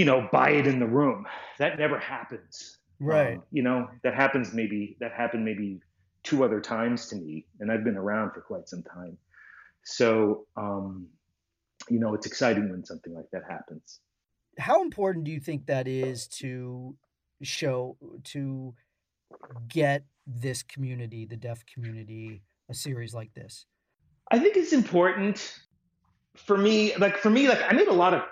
[0.00, 1.26] you know buy it in the room
[1.58, 3.38] that never happens Right.
[3.38, 5.80] Um, you know that happens maybe that happened maybe
[6.22, 9.16] two other times to me and i've been around for quite some time
[9.84, 11.06] so um,
[11.88, 14.00] you know it's exciting when something like that happens
[14.58, 16.94] How important do you think that is to
[17.42, 18.74] show to
[19.68, 23.66] get this community, the deaf community, a series like this?
[24.30, 25.58] I think it's important
[26.36, 26.94] for me.
[26.96, 28.22] Like for me, like I made a lot of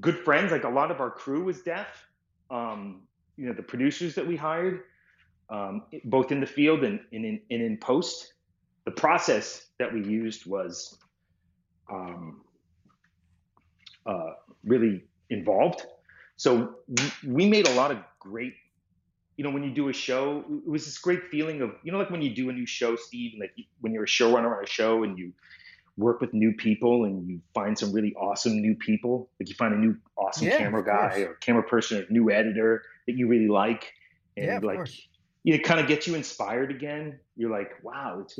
[0.00, 0.52] good friends.
[0.52, 2.06] Like a lot of our crew was deaf.
[2.50, 3.02] Um,
[3.36, 4.82] you know, the producers that we hired,
[5.50, 8.32] um, both in the field and, and in and in post.
[8.84, 10.98] The process that we used was
[11.90, 12.42] um,
[14.06, 14.30] uh,
[14.64, 15.82] really involved.
[16.36, 16.76] So
[17.24, 18.54] we, made a lot of great.
[19.36, 21.98] You know, when you do a show, it was this great feeling of you know,
[21.98, 24.66] like when you do a new show, Steve, like when you're a showrunner on a
[24.66, 25.32] show and you
[25.96, 29.30] work with new people and you find some really awesome new people.
[29.40, 32.82] Like you find a new awesome Yeah, camera guy or camera person or new editor
[33.06, 33.92] that you really like.
[34.36, 35.08] And Yeah, like course.
[35.44, 37.18] it kind of gets you inspired again.
[37.36, 38.20] You're like, wow.
[38.20, 38.38] It's...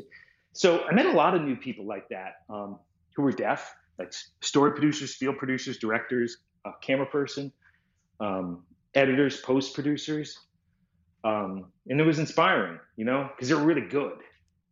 [0.52, 2.78] So I met a lot of new people like that um,
[3.14, 7.52] who were deaf, like story producers, field producers, directors, a camera person,
[8.20, 8.64] um,
[8.94, 10.38] editors, post producers.
[11.24, 14.18] Um, and it was inspiring, you know, because they're really good,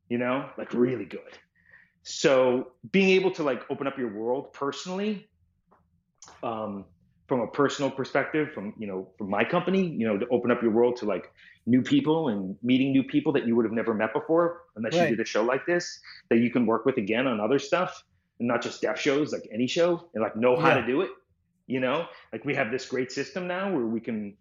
[0.08, 1.38] you know, like really good.
[2.04, 5.28] So being able to like open up your world personally,
[6.42, 6.84] um,
[7.28, 10.62] from a personal perspective, from you know, from my company, you know, to open up
[10.62, 11.32] your world to like
[11.66, 15.10] new people and meeting new people that you would have never met before, unless Right.
[15.10, 18.04] you did a show like this, that you can work with again on other stuff,
[18.38, 20.80] and not just deaf shows, like any show, and like know how Yeah.
[20.82, 21.10] to do it.
[21.66, 24.36] You know, like we have this great system now where we can.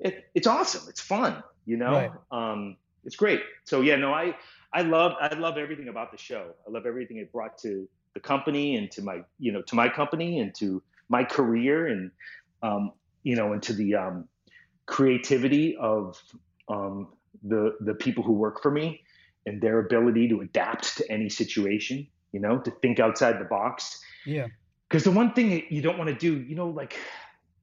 [0.00, 0.88] It, it's awesome.
[0.88, 1.44] It's fun.
[1.66, 2.10] You know, Right.
[2.32, 3.42] um, it's great.
[3.66, 4.34] So yeah, no, I
[4.72, 6.52] I love I love everything about the show.
[6.66, 9.88] I love everything it brought to the company and to my you know to my
[9.88, 12.10] company and to my career and
[12.62, 14.28] um, you know and to the um,
[14.86, 16.20] creativity of
[16.68, 17.08] um,
[17.42, 19.02] the the people who work for me
[19.46, 22.06] and their ability to adapt to any situation.
[22.32, 24.00] You know, to think outside the box.
[24.24, 24.46] Yeah.
[24.88, 26.96] Because the one thing you don't want to do, you know, like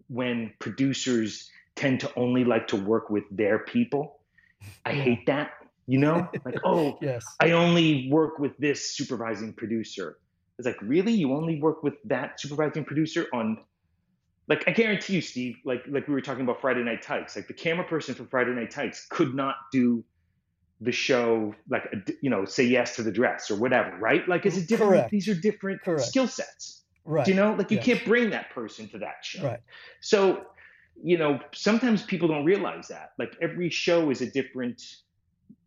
[0.09, 4.19] when producers tend to only like to work with their people,
[4.85, 5.51] I hate that.
[5.88, 7.26] You know, like oh, Yes.
[7.39, 10.17] I only work with this supervising producer.
[10.60, 11.13] It's like, really?
[11.13, 13.58] You only work with that supervising producer on
[14.50, 17.47] like I guarantee you, Steve, like like we were talking about Friday Night Tykes, like
[17.47, 20.04] the camera person for Friday Night Tykes could not do
[20.82, 21.84] the show like
[22.21, 24.28] you know, say yes to the dress or whatever, right?
[24.28, 25.12] Like it's a different Correct.
[25.12, 26.04] these are different Correct.
[26.04, 26.84] skill sets.
[27.06, 27.26] Right.
[27.26, 27.54] Do you know?
[27.54, 27.86] Like you Yes.
[27.86, 29.43] can't bring that person to that show.
[29.43, 29.60] Right.
[30.02, 30.43] So,
[31.02, 33.12] you know, sometimes people don't realize that.
[33.17, 34.82] Like every show is a different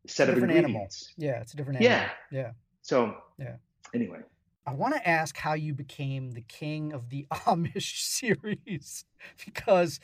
[0.07, 0.89] set of different animal.
[1.17, 1.99] Yeah, it's a different animal.
[2.31, 2.39] Yeah.
[2.41, 2.51] Yeah.
[2.83, 3.57] So Yeah.
[3.95, 4.21] Anyway,
[4.67, 9.05] I want to ask how you became the king of the Amish series
[9.45, 10.01] because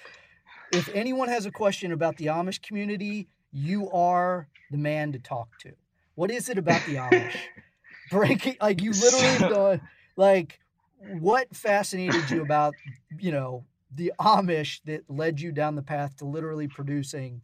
[0.73, 5.59] if anyone has a question about the Amish community, you are the man to talk
[5.61, 5.73] to.
[6.17, 7.37] What is it about the Amish?
[8.11, 9.81] Breaking like you literally So- done
[10.17, 10.59] like
[11.21, 12.75] what fascinated you about,
[13.19, 17.43] you know, the Amish that led you down the path to literally producing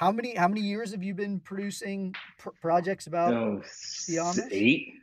[0.00, 3.56] how many how many years have you been producing pr- projects about no,
[4.08, 4.48] the Amish?
[4.50, 4.94] eight.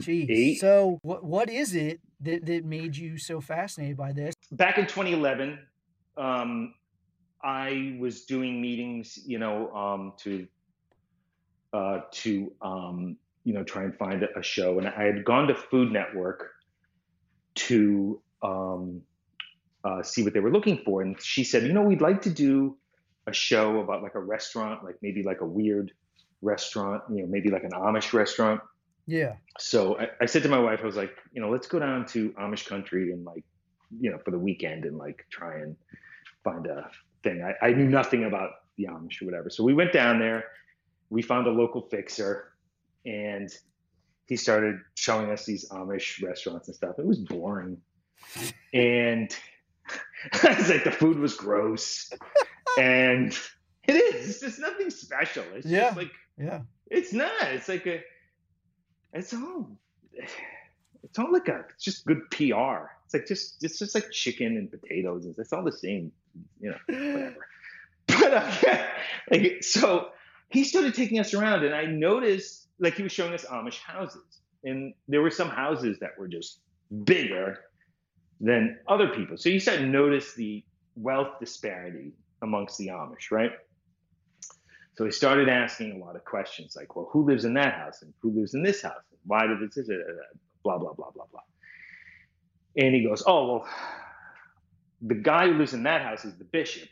[0.00, 0.30] Jeez.
[0.30, 0.58] Eight.
[0.58, 4.34] So what what is it that, that made you so fascinated by this?
[4.50, 5.58] Back in 2011,
[6.16, 6.72] um,
[7.44, 10.48] I was doing meetings, you know, um, to
[11.74, 15.46] uh, to um, you know try and find a, a show, and I had gone
[15.48, 16.52] to Food Network
[17.56, 19.02] to um,
[19.84, 22.30] uh, see what they were looking for, and she said, you know, we'd like to
[22.30, 22.78] do
[23.26, 25.92] a show about like a restaurant, like maybe like a weird
[26.40, 28.60] restaurant, you know, maybe like an Amish restaurant.
[29.06, 29.34] Yeah.
[29.58, 32.06] So I, I said to my wife, I was like, you know, let's go down
[32.06, 33.44] to Amish country and like,
[34.00, 35.76] you know, for the weekend and like try and
[36.44, 36.90] find a
[37.22, 37.42] thing.
[37.42, 39.50] I, I knew nothing about the Amish or whatever.
[39.50, 40.44] So we went down there.
[41.10, 42.52] We found a local fixer
[43.04, 43.52] and
[44.26, 46.98] he started showing us these Amish restaurants and stuff.
[46.98, 47.76] It was boring.
[48.72, 49.34] And
[50.42, 52.10] I was like, the food was gross.
[52.78, 53.36] and
[53.84, 54.28] it is.
[54.30, 55.44] It's just nothing special.
[55.54, 55.84] It's Yeah.
[55.86, 56.60] just like, Yeah.
[56.90, 57.32] it's not.
[57.42, 58.00] It's like a,
[59.12, 59.70] it's all,
[60.12, 62.90] it's all like a, it's just good PR.
[63.04, 65.26] It's like just, it's just like chicken and potatoes.
[65.26, 66.12] It's, it's all the same,
[66.60, 67.36] you know, whatever.
[68.08, 68.86] But uh, yeah,
[69.30, 70.08] like, so
[70.48, 74.40] he started taking us around and I noticed like he was showing us Amish houses
[74.64, 76.58] and there were some houses that were just
[77.04, 77.60] bigger
[78.40, 79.36] than other people.
[79.36, 80.64] So you start to notice the
[80.96, 83.52] wealth disparity amongst the Amish, right?
[84.94, 88.02] So he started asking a lot of questions like, well, who lives in that house
[88.02, 89.02] and who lives in this house?
[89.10, 89.88] And why did this,
[90.62, 91.40] blah, blah, blah, blah, blah.
[92.76, 93.68] And he goes, oh, well,
[95.00, 96.88] the guy who lives in that house is the bishop.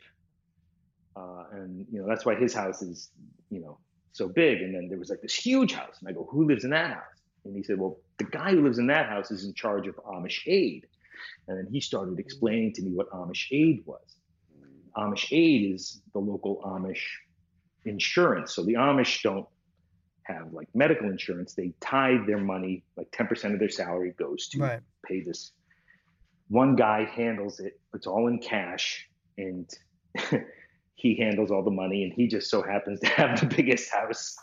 [1.15, 3.09] Uh, and, you know, that's why his house is,
[3.49, 3.77] you know,
[4.13, 4.61] so big.
[4.61, 5.97] And then there was like this huge house.
[5.99, 7.03] And I go, who lives in that house?
[7.45, 9.95] And he said, well, the guy who lives in that house is in charge of
[9.97, 10.87] Amish aid.
[11.47, 14.15] And then he started explaining to me what Amish aid was.
[14.97, 17.01] Amish aid is the local Amish
[17.85, 18.53] insurance.
[18.53, 19.47] So the Amish don't
[20.23, 21.53] have like medical insurance.
[21.53, 24.79] They tithe their money, like 10% of their salary goes to Right.
[25.05, 25.51] pay this.
[26.49, 29.69] One guy handles it, it's all in cash, and
[30.95, 34.35] he handles all the money, and he just so happens to have the biggest house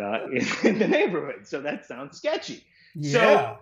[0.00, 1.46] uh, in, in the neighborhood.
[1.46, 2.64] So that sounds sketchy.
[2.94, 3.56] Yeah.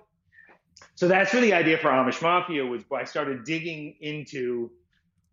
[0.95, 2.83] So that's where the idea for Amish Mafia was.
[2.95, 4.71] I started digging into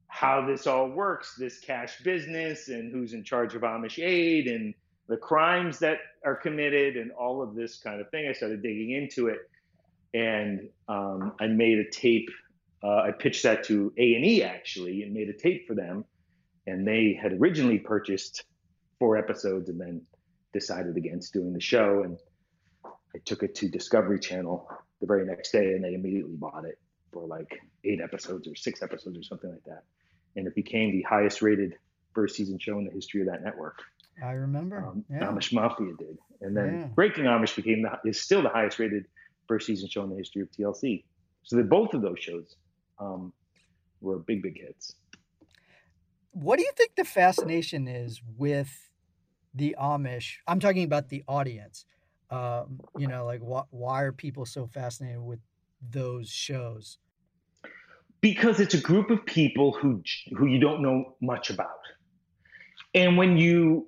[0.07, 4.73] how this all works, this cash business, and who's in charge of Amish aid, and
[5.07, 8.27] the crimes that are committed, and all of this kind of thing.
[8.27, 9.39] I started digging into it,
[10.13, 12.29] and um, I made a tape.
[12.83, 16.05] Uh, I pitched that to A and E actually, and made a tape for them.
[16.67, 18.43] And they had originally purchased
[18.99, 20.01] four episodes, and then
[20.53, 22.03] decided against doing the show.
[22.03, 22.17] And
[22.85, 24.67] I took it to Discovery Channel
[24.99, 26.79] the very next day, and they immediately bought it
[27.17, 29.83] for like eight episodes or six episodes or something like that.
[30.35, 31.73] And it became the highest rated
[32.13, 33.79] first season show in the history of that network.
[34.23, 34.85] I remember.
[34.85, 35.27] Um, yeah.
[35.27, 36.87] Amish Mafia did, and then Yeah.
[36.95, 39.05] Breaking Amish became the, is still the highest rated
[39.47, 41.03] first season show in the history of TLC.
[41.43, 42.55] So that both of those shows
[42.99, 43.31] um,
[44.01, 44.95] were big, big hits.
[46.31, 48.89] What do you think the fascination is with
[49.53, 50.37] the Amish?
[50.47, 51.85] I'm talking about the audience.
[52.29, 55.39] Um, you know, like wh- why are people so fascinated with
[55.81, 56.97] those shows?
[58.21, 60.01] Because it's a group of people who
[60.37, 61.69] who you don't know much about.
[62.95, 63.87] And when you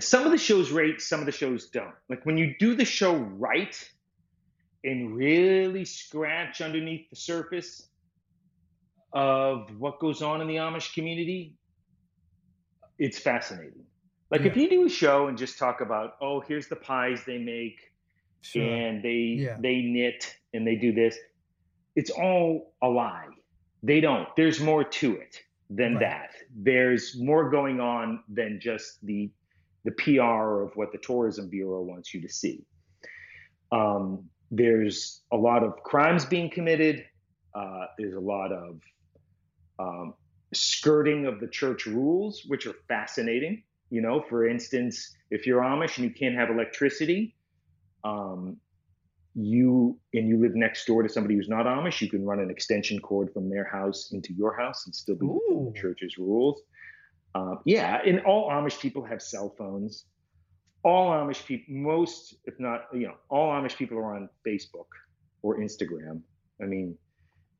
[0.00, 1.94] some of the shows rate some of the shows don't.
[2.08, 3.76] Like when you do the show right
[4.84, 7.88] and really scratch underneath the surface
[9.12, 11.54] of what goes on in the amish community
[12.98, 13.84] it's fascinating.
[14.30, 17.38] Like if you do a show and just talk about oh here's the pies they
[17.38, 17.78] make
[18.40, 18.62] Sure.
[18.62, 19.56] and they Yeah.
[19.60, 21.18] they knit and they do this
[21.96, 23.26] it's all a lie
[23.82, 24.28] they don't.
[24.36, 26.00] There's more to it than Right.
[26.00, 26.30] that.
[26.54, 29.30] There's more going on than just the
[29.84, 30.20] the pr
[30.62, 32.66] of what the tourism bureau wants you to see.
[33.72, 37.04] Um, there's a lot of crimes being committed.
[37.54, 38.80] Uh, there's a lot of
[39.78, 40.14] um,
[40.52, 43.62] skirting of the church rules which are fascinating.
[43.90, 47.34] You know for instance if you're amish and you can't have electricity
[48.04, 48.58] um,
[49.40, 52.50] you and you live next door to somebody who's not Amish, you can run an
[52.50, 55.72] extension cord from their house into your house and still be within Ooh.
[55.72, 56.60] the church's rules.
[57.34, 60.06] Um, yeah, and all Amish people have cell phones.
[60.82, 64.86] All Amish people, most, if not, you know, all Amish people are on Facebook
[65.42, 66.20] or Instagram.
[66.60, 66.96] I mean,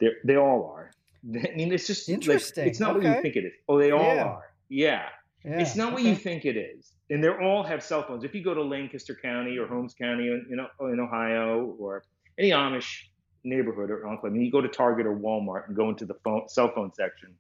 [0.01, 0.91] they they all are.
[1.25, 2.67] I mean, it's just like, Interesting.
[2.69, 3.53] it's not what you think it is.
[3.69, 4.25] Oh, they all Yeah.
[4.25, 4.45] are.
[4.69, 5.09] Yeah.
[5.49, 6.93] Yeah, It's not what you think it is.
[7.11, 8.25] And they all have cell phones.
[8.25, 12.05] If you go to Lancaster County or Holmes County in, in, in Ohio or
[12.39, 13.05] any Amish
[13.45, 16.49] neighborhood or enclave, and you go to Target or Walmart and go into the phone,
[16.49, 17.35] cell phone section,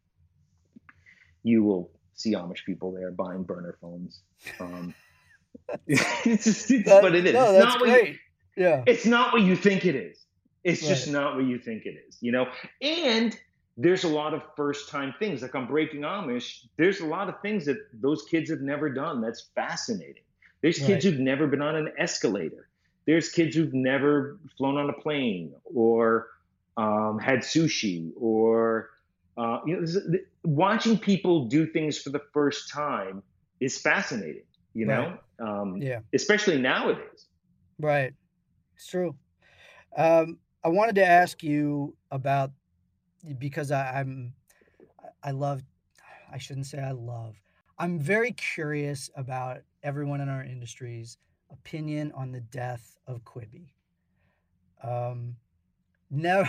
[1.42, 4.20] you will see Amish people there buying burner phones.
[4.60, 4.94] Um,
[5.86, 7.34] it's just, it's That- what it is.
[7.34, 8.08] No, it's that's not what great.
[8.08, 8.82] you, Yeah.
[8.86, 10.24] it's not what you think it is.
[10.64, 12.46] It's just not what you think it is, you know?
[12.82, 13.38] And
[13.78, 15.42] there's a lot of first time things.
[15.42, 19.22] Like on Breaking Amish, there's a lot of things that those kids have never done.
[19.22, 20.24] That's fascinating.
[20.62, 21.04] There's kids Right.
[21.04, 22.68] who've never been on an escalator.
[23.06, 26.28] There's kids who've never flown on a plane or
[26.76, 28.90] um, had sushi or,
[29.36, 33.22] uh, you know, watching people do things for the first time
[33.60, 35.18] is fascinating, you know?
[35.40, 36.00] Um, Yeah.
[36.14, 37.28] Especially nowadays.
[37.78, 38.14] Right.
[38.76, 39.18] It's true.
[39.96, 42.52] Um, I wanted to ask you about
[43.38, 44.34] because I, I'm
[45.22, 45.62] I love
[46.30, 47.40] I shouldn't say I love.
[47.78, 51.16] I'm very curious about everyone in our industry's
[51.50, 53.70] opinion on the death of Quibi.
[54.82, 55.36] Um,
[56.10, 56.44] now,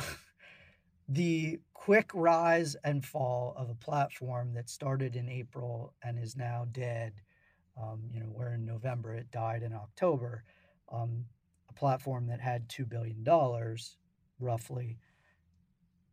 [1.07, 6.65] the quick rise and fall of a platform that started in April and is now
[6.71, 7.13] dead.
[7.81, 10.43] Um, you know, we're in November, it died in October.
[10.91, 11.25] Um,
[11.69, 13.23] a platform that had $2 billion
[14.39, 14.97] roughly.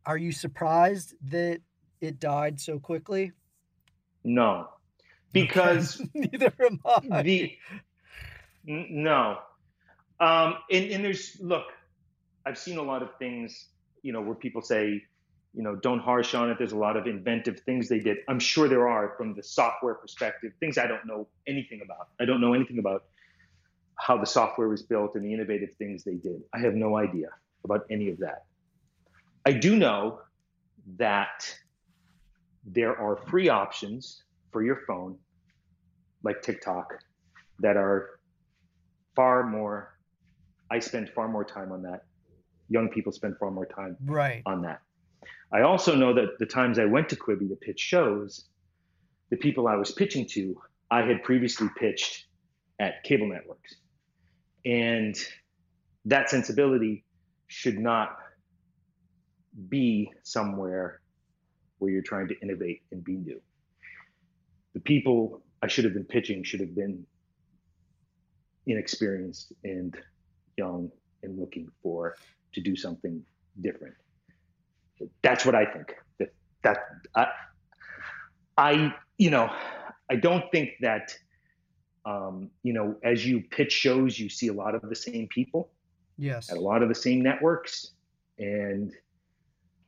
[0.07, 1.59] Are you surprised that
[1.99, 3.33] it died so quickly?
[4.23, 4.69] No,
[5.33, 7.21] because neither am I.
[7.23, 7.57] The,
[8.63, 9.39] no,
[10.21, 11.65] um, and and there's look,
[12.45, 13.67] I've seen a lot of things,
[14.01, 15.03] you know, where people say,
[15.53, 16.57] you know, don't harsh on it.
[16.57, 18.19] There's a lot of inventive things they did.
[18.29, 22.07] I'm sure there are from the software perspective, things I don't know anything about.
[22.17, 23.03] I don't know anything about
[23.95, 26.43] how the software was built and the innovative things they did.
[26.53, 27.27] I have no idea
[27.65, 28.46] about any of that.
[29.47, 30.19] I do know
[30.97, 31.55] that
[32.65, 35.17] there are free options for your phone,
[36.21, 36.99] like TikTok,
[37.59, 38.19] that are
[39.15, 39.97] far more.
[40.69, 42.03] I spend far more time on that.
[42.67, 44.41] Young people spend far more time right.
[44.45, 44.81] on that.
[45.53, 48.49] I also know that the times I went to Quibi to pitch shows,
[49.29, 50.57] the people I was pitching to,
[50.91, 52.25] I had previously pitched
[52.81, 53.75] at cable networks.
[54.65, 55.15] And
[56.03, 57.05] that sensibility
[57.47, 58.17] should not
[59.69, 61.01] be somewhere
[61.79, 63.39] where you're trying to innovate and be new.
[64.73, 67.05] The people I should have been pitching should have been
[68.67, 69.95] inexperienced and
[70.57, 70.91] young
[71.23, 72.15] and looking for
[72.53, 73.23] to do something
[73.61, 73.95] different.
[75.21, 75.95] That's what I think.
[76.19, 76.77] That that
[77.15, 77.27] I,
[78.57, 79.49] I you know
[80.09, 81.15] I don't think that
[82.05, 85.69] um, you know as you pitch shows you see a lot of the same people.
[86.19, 86.51] Yes.
[86.51, 87.91] At a lot of the same networks,
[88.39, 88.91] and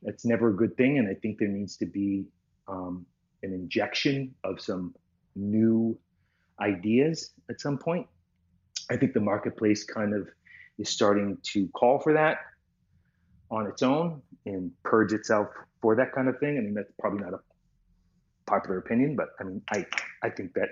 [0.02, 0.98] that's never a good thing.
[0.98, 2.26] And I think there needs to be
[2.68, 3.06] um,
[3.42, 4.94] an injection of some
[5.36, 5.98] new
[6.60, 8.06] ideas at some point.
[8.90, 10.28] I think the marketplace kind of
[10.78, 12.38] is starting to call for that
[13.50, 15.48] on its own and purge itself
[15.80, 16.58] for that kind of thing.
[16.58, 17.40] I mean, that's probably not a
[18.46, 19.86] popular opinion, but I mean, I
[20.22, 20.68] I think that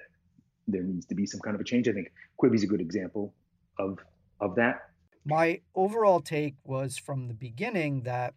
[0.67, 1.89] there needs to be some kind of a change.
[1.89, 3.35] I think Quibi's a good example
[3.79, 3.99] of
[4.41, 4.91] of that.
[5.25, 8.35] My overall take was from the beginning that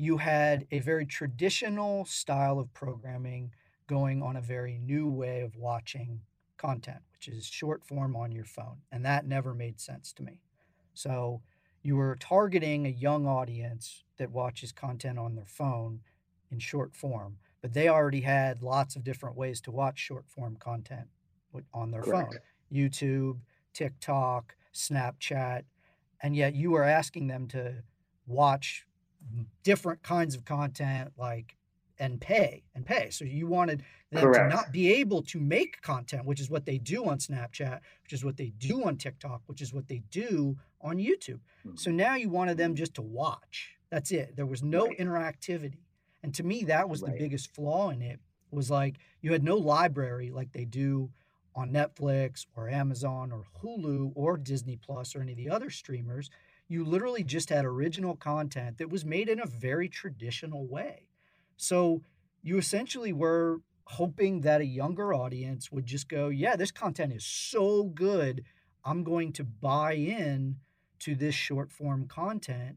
[0.00, 3.52] you had a very traditional style of programming
[3.86, 6.20] going on a very new way of watching
[6.56, 8.78] content, which is short form on your phone.
[8.90, 10.40] And that never made sense to me.
[10.94, 11.42] So
[11.82, 16.00] you were targeting a young audience that watches content on their phone
[16.50, 20.56] in short form, but they already had lots of different ways to watch short form
[20.56, 21.08] content
[21.74, 22.32] on their Correct.
[22.32, 22.40] phone
[22.72, 23.38] YouTube,
[23.74, 25.64] TikTok, Snapchat.
[26.22, 27.82] And yet you were asking them to
[28.26, 28.86] watch
[29.62, 31.56] different kinds of content like
[31.98, 33.10] and pay and pay.
[33.10, 34.50] So you wanted them Correct.
[34.50, 38.12] to not be able to make content, which is what they do on Snapchat, which
[38.12, 41.40] is what they do on TikTok, which is what they do on YouTube.
[41.66, 41.76] Mm-hmm.
[41.76, 43.76] So now you wanted them just to watch.
[43.90, 44.34] That's it.
[44.34, 44.98] There was no right.
[44.98, 45.84] interactivity.
[46.22, 47.12] And to me that was right.
[47.12, 48.18] the biggest flaw in it
[48.50, 51.10] was like you had no library like they do
[51.54, 56.30] on Netflix or Amazon or Hulu or Disney Plus or any of the other streamers
[56.70, 61.08] you literally just had original content that was made in a very traditional way.
[61.56, 62.02] So
[62.42, 67.24] you essentially were hoping that a younger audience would just go, yeah, this content is
[67.24, 68.44] so good.
[68.84, 70.58] I'm going to buy in
[71.00, 72.76] to this short form content.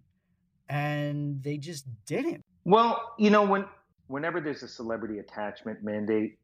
[0.67, 2.41] And they just didn't.
[2.65, 3.65] Well, you know, when
[4.08, 6.39] whenever there's a celebrity attachment mandate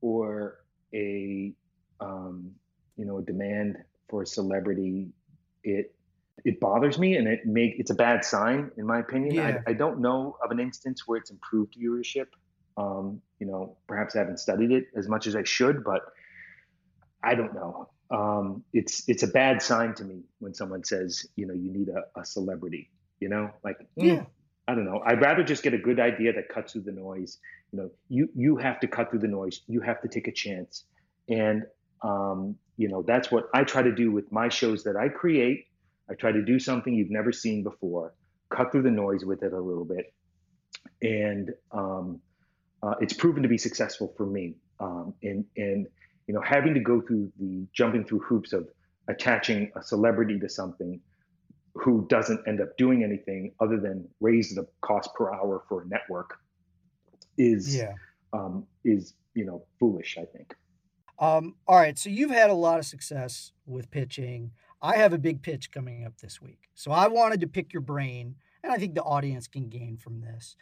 [0.00, 0.60] or
[0.94, 1.52] a
[2.00, 2.52] um,
[2.96, 3.76] you know a demand
[4.08, 5.08] for a celebrity,
[5.62, 5.94] it
[6.44, 9.34] it bothers me and it make it's a bad sign in my opinion.
[9.34, 9.58] Yeah.
[9.66, 12.26] I, I don't know of an instance where it's improved viewership.
[12.76, 16.02] Um, you know, perhaps I haven't studied it as much as I should, but
[17.22, 17.88] I don't know.
[18.10, 21.88] Um, it's it's a bad sign to me when someone says, you know, you need
[21.88, 22.90] a, a celebrity.
[23.20, 24.24] You know, like mm, yeah.
[24.68, 25.02] I don't know.
[25.04, 27.38] I'd rather just get a good idea that cuts through the noise.
[27.72, 29.62] You know, you you have to cut through the noise.
[29.66, 30.84] You have to take a chance,
[31.28, 31.62] and
[32.02, 35.68] um, you know that's what I try to do with my shows that I create
[36.10, 38.14] I try to do something you've never seen before,
[38.50, 40.12] cut through the noise with it a little bit,
[41.02, 42.20] and um,
[42.82, 44.54] uh, it's proven to be successful for me.
[44.80, 45.86] Um, and and
[46.26, 48.68] you know, having to go through the jumping through hoops of
[49.08, 51.00] attaching a celebrity to something
[51.74, 55.88] who doesn't end up doing anything other than raise the cost per hour for a
[55.88, 56.38] network
[57.36, 57.92] is yeah.
[58.32, 60.16] um, is you know foolish.
[60.18, 60.54] I think.
[61.18, 64.52] Um, all right, so you've had a lot of success with pitching.
[64.84, 66.68] I have a big pitch coming up this week.
[66.74, 70.20] So I wanted to pick your brain, and I think the audience can gain from
[70.20, 70.56] this.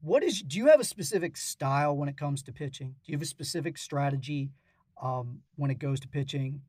[0.00, 2.94] What is, do you have a specific style when it comes to pitching?
[3.04, 4.50] Do you have a specific strategy
[5.02, 6.60] um, when it goes to pitching?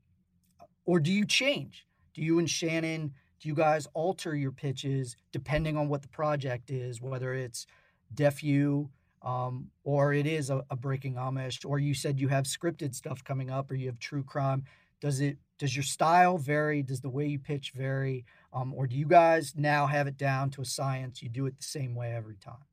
[0.86, 1.86] Or do you change?
[2.16, 6.72] Do you and Shannon, do you guys alter your pitches depending on what the project
[6.72, 7.68] is, whether it's
[8.16, 8.90] Deaf U
[9.22, 13.24] um, or it is a, a breaking Amish, or you said you have scripted stuff
[13.24, 14.64] coming up, or you have true crime.
[15.00, 16.84] Does it does your style vary?
[16.84, 18.26] Does the way you pitch vary?
[18.54, 21.22] Um, or do you guys now have it down to a science?
[21.24, 22.64] You do it the same way every time?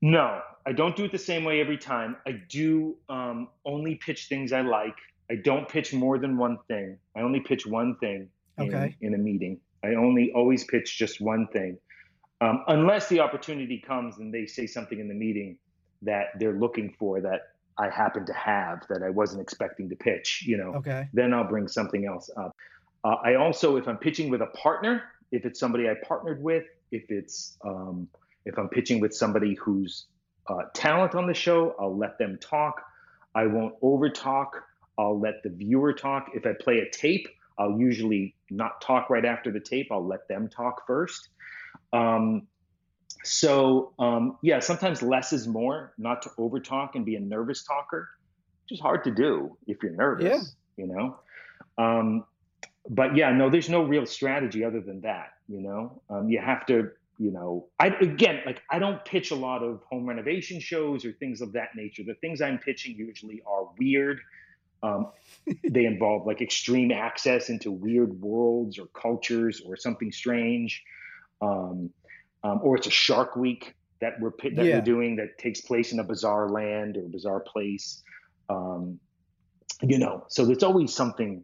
[0.00, 2.16] No, I don't do it the same way every time.
[2.26, 4.96] I do um, only pitch things I like.
[5.30, 6.98] I don't pitch more than one thing.
[7.16, 8.96] I only pitch one thing in, Okay.
[9.00, 9.60] in a meeting.
[9.82, 11.78] I only always pitch just one thing,
[12.40, 15.58] um, unless the opportunity comes and they say something in the meeting
[16.02, 20.44] that they're looking for that I happen to have that I wasn't expecting to pitch.
[20.46, 21.08] You know, Okay.
[21.12, 22.54] then I'll bring something else up.
[23.02, 25.02] Uh, I also, if I'm pitching with a partner,
[25.32, 28.08] if it's somebody I partnered with, if it's um,
[28.46, 30.06] if I'm pitching with somebody who's
[30.48, 32.80] uh, talent on the show, I'll let them talk.
[33.34, 34.62] I won't over talk.
[34.98, 36.30] I'll let the viewer talk.
[36.34, 37.26] If I play a tape,
[37.58, 39.88] I'll usually not talk right after the tape.
[39.90, 41.28] I'll let them talk first.
[41.92, 42.46] Um,
[43.24, 45.92] so um, yeah, sometimes less is more.
[45.98, 48.08] Not to over talk and be a nervous talker,
[48.64, 50.54] which is hard to do if you're nervous.
[50.76, 50.84] Yeah.
[50.84, 51.18] You know.
[51.78, 52.24] Um,
[52.88, 55.32] but yeah, no, there's no real strategy other than that.
[55.48, 56.90] You know, um, you have to.
[57.16, 61.12] You know, I again, like I don't pitch a lot of home renovation shows or
[61.12, 62.02] things of that nature.
[62.04, 64.18] The things I'm pitching usually are weird.
[64.82, 65.12] Um,
[65.70, 70.82] they involve like extreme access into weird worlds or cultures or something strange.
[71.40, 71.90] Um,
[72.44, 74.76] um, or it's a Shark Week that we're that Yeah.
[74.76, 78.02] we're doing that takes place in a bizarre land or a bizarre place.
[78.48, 79.00] Um,
[79.82, 81.42] you know, so there's always something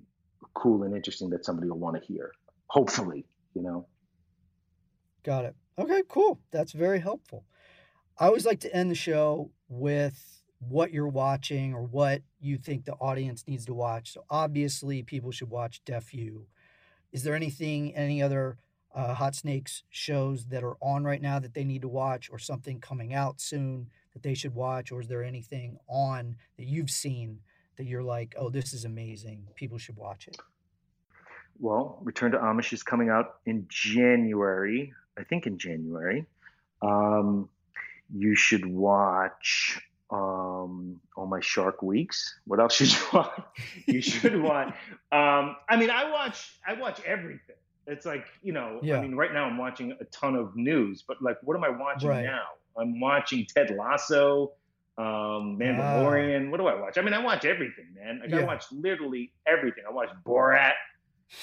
[0.55, 2.33] cool and interesting that somebody will want to hear.
[2.67, 3.25] Hopefully,
[3.55, 3.87] you know.
[5.25, 5.57] Got it.
[5.79, 6.41] Okay, cool.
[6.51, 7.45] That's very helpful.
[8.19, 12.85] I always like to end the show with what you're watching or what you think
[12.85, 14.13] the audience needs to watch.
[14.13, 16.47] So obviously, people should watch Deaf U.
[17.13, 18.59] Is there anything, any other
[18.95, 22.39] uh, Hot Snakes shows that are on right now that they need to watch, or
[22.39, 26.91] something coming out soon that they should watch, or is there anything on that you've
[26.91, 27.41] seen
[27.77, 30.37] that you're like, oh, this is amazing, people should watch it?
[31.59, 34.93] Well, Return to Amish is coming out in January.
[35.19, 36.27] I think in January.
[36.83, 37.49] Um,
[38.13, 39.81] you should watch
[40.11, 42.41] um, all my Shark Weeks.
[42.47, 43.43] What else should you watch?
[43.87, 44.69] you should watch.
[45.13, 46.59] Um, I mean, I watch.
[46.67, 47.57] I watch everything.
[47.87, 48.79] It's like you know.
[48.83, 48.99] Yeah.
[48.99, 51.71] I mean, right now I'm watching a ton of news, but like, what am I
[51.71, 52.25] watching Right.
[52.25, 52.45] now?
[52.79, 54.53] I'm watching Ted Lasso,
[54.97, 56.51] um, Mandalorian.
[56.51, 56.99] What do I watch?
[56.99, 58.21] I mean, I watch everything, man.
[58.23, 59.85] Like, I watch literally everything.
[59.89, 60.73] I watch Borat.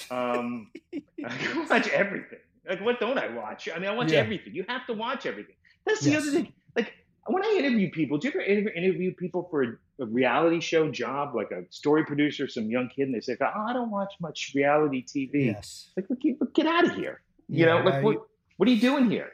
[0.10, 0.72] Um,
[1.26, 2.40] I watch everything.
[2.68, 3.68] Like, what don't I watch?
[3.74, 4.20] I mean, I watch Yeah.
[4.20, 4.54] everything.
[4.56, 5.56] You have to watch everything.
[5.86, 6.22] That's the Yes.
[6.24, 6.54] other thing.
[6.76, 6.94] Like,
[7.28, 11.52] when I interview people, do you ever interview, people for a, reality show job, like
[11.52, 15.04] a story producer, some young kid, and they say, "Oh, I don't watch much reality
[15.04, 15.90] TV." Yes.
[15.98, 17.22] Like, look, get, get out of here.
[17.50, 18.18] You Yeah, know, like, why what,
[18.58, 19.32] what are you doing here?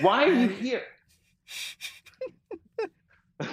[0.00, 0.82] Why are you here?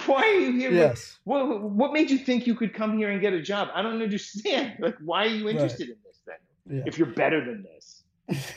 [0.06, 0.72] Why are you here?
[0.72, 1.18] Yes.
[1.24, 3.68] What, what made you think you could come here and get a job?
[3.74, 4.76] I don't understand.
[4.78, 6.78] Like, why are you interested in this then?
[6.78, 6.84] Yeah.
[6.86, 8.02] If you're better than this,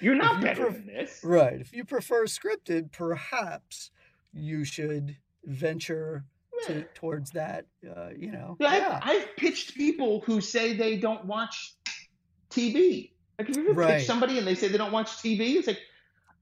[0.00, 1.20] you're not you better pref- this.
[1.24, 1.60] Right.
[1.60, 3.90] If you prefer scripted, perhaps
[4.32, 6.24] you should venture
[6.66, 7.66] to, towards that.
[7.88, 8.56] Uh, you know.
[8.60, 9.00] Yeah, Yeah.
[9.02, 11.74] I've, I've pitched people who say they don't watch
[12.50, 13.12] TV.
[13.38, 13.94] Like, have you ever Right.
[13.94, 15.56] pitched somebody and they say they don't watch TV?
[15.56, 15.80] It's like,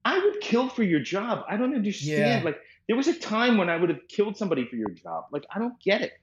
[0.05, 1.43] I would kill for your job.
[1.49, 2.41] I don't understand.
[2.41, 2.45] Yeah.
[2.45, 2.57] Like,
[2.87, 5.25] there was a time when I would have killed somebody for your job.
[5.31, 6.13] Like, I don't get it.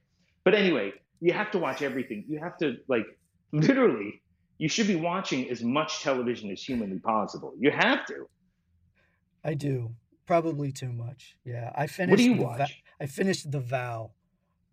[0.45, 2.25] But anyway, you have to watch everything.
[2.29, 3.05] You have to, like,
[3.51, 4.23] literally,
[4.63, 7.53] you should be watching as much television as humanly possible.
[7.59, 8.29] You have to.
[9.45, 9.91] I do.
[10.25, 11.37] Probably too much.
[11.45, 11.73] Yeah.
[11.75, 12.11] I finished.
[12.11, 12.83] What do you the watch?
[13.01, 14.13] I finished The Vow,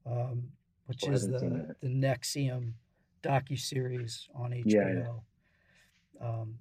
[0.06, 0.50] um,
[0.86, 2.74] which Oh, is the the NXIVM
[3.24, 4.64] docu series on HBO.
[4.66, 4.94] Yeah,
[6.22, 6.28] yeah.
[6.28, 6.60] Um,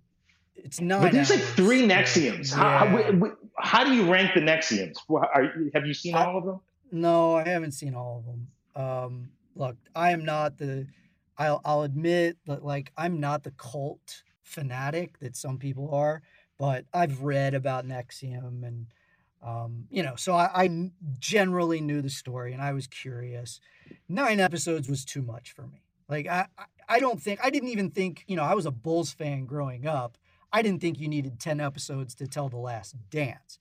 [0.57, 1.03] it's nine.
[1.03, 1.83] But there's like three.
[1.87, 2.55] NXIVMs.
[2.55, 3.13] How, Yeah.
[3.13, 4.97] how, how do you rank the NXIVMs?
[5.11, 6.61] Are, have you seen I- all of them?
[6.91, 8.41] No, I haven't seen all of them.
[8.83, 10.87] Um, look, I am not the.
[11.39, 16.23] I'll I'll admit that like I'm not the cult fanatic that some people are,
[16.59, 18.87] but I've read about NXIVM and
[19.41, 23.61] um, you know, so I, I generally knew the story and I was curious.
[24.09, 25.85] Nine episodes was too much for me.
[26.09, 28.71] Like I, I I don't think I didn't even think you know I was a
[28.71, 30.19] Bulls fan growing up.
[30.53, 33.59] I didn't think you needed ten episodes to tell the Last Dance.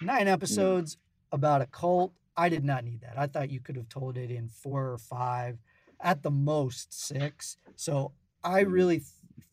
[0.00, 0.96] Nine episodes
[1.30, 2.12] about a cult.
[2.36, 3.18] I did not need that.
[3.18, 5.58] I thought you could have told it in four or five,
[6.02, 7.56] at the most six.
[7.76, 9.02] So I really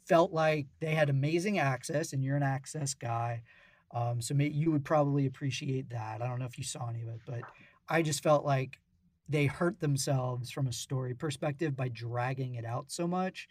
[0.06, 3.44] felt like they had amazing access, and you're an access guy.
[3.92, 6.22] Um, so may, you would probably appreciate that.
[6.22, 7.42] I don't know if you saw any of it, but
[7.90, 8.80] I just felt like
[9.30, 13.48] they hurt themselves from a story perspective by dragging it out so much.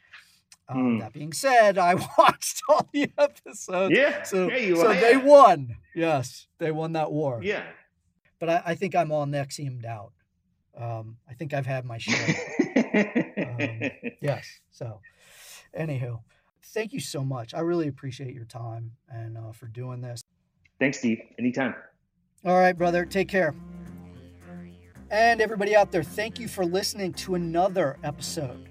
[0.68, 1.00] Um, mm.
[1.00, 3.94] That being said, I watched all the episodes.
[3.96, 4.22] Yeah.
[4.22, 5.76] So, yeah, so they won.
[5.94, 7.40] Yes, they won that war.
[7.42, 7.62] Yeah.
[8.38, 10.12] But I, I think I'm all NXIVM'd out.
[10.76, 12.36] Um, I think I've had my share.
[12.76, 14.46] um, yes.
[14.70, 15.00] So,
[15.78, 16.20] anywho,
[16.62, 17.54] thank you so much.
[17.54, 20.22] I really appreciate your time and uh, for doing this.
[20.78, 21.20] Thanks, Steve.
[21.38, 21.74] Anytime.
[22.44, 23.04] All right, brother.
[23.04, 23.54] Take care.
[25.10, 28.68] And everybody out there, thank you for listening to another episode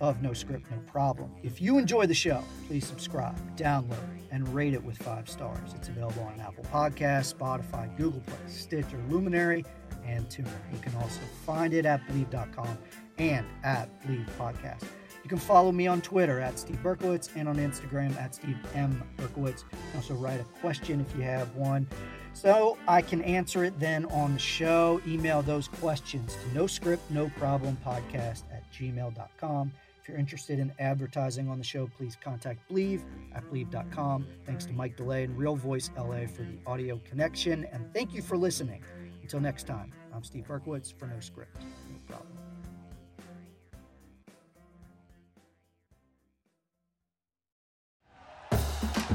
[0.00, 1.30] of No Script, No Problem.
[1.42, 3.96] If you enjoy the show, please subscribe, download,
[4.30, 5.74] and rate it with five stars.
[5.74, 9.64] It's available on Apple Podcasts, Spotify, Google Play, Stitcher, Luminary,
[10.06, 10.72] and TuneIn.
[10.72, 12.78] You can also find it at Bleav.com
[13.18, 14.82] and at Bleav Podcast.
[15.22, 19.02] You can follow me on Twitter at Steve Berkowitz and on Instagram at Steve M.
[19.16, 19.64] Berkowitz.
[19.96, 21.88] Also write a question if you have one.
[22.34, 25.00] So I can answer it then on the show.
[25.06, 29.72] Email those questions to no script, no problem podcast at gmail.com.
[30.02, 33.00] If you're interested in advertising on the show, please contact Bleav
[33.34, 34.26] at Bleav.com.
[34.44, 37.64] Thanks to Mike DeLay and Real Voice LA for the audio connection.
[37.72, 38.82] And thank you for listening.
[39.24, 42.28] Until next time, I'm Steve Berkowitz for No Script, No Problem.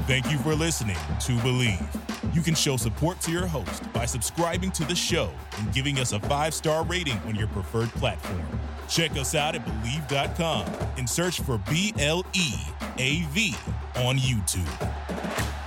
[0.08, 2.34] Thank you for listening to Bleav.
[2.34, 6.10] You can show support to your host by subscribing to the show and giving us
[6.10, 8.42] a five star rating on your preferred platform.
[8.88, 10.66] Check us out at Bleav.com
[10.98, 12.54] and search for B L E
[12.98, 13.54] A V
[13.94, 15.59] on YouTube.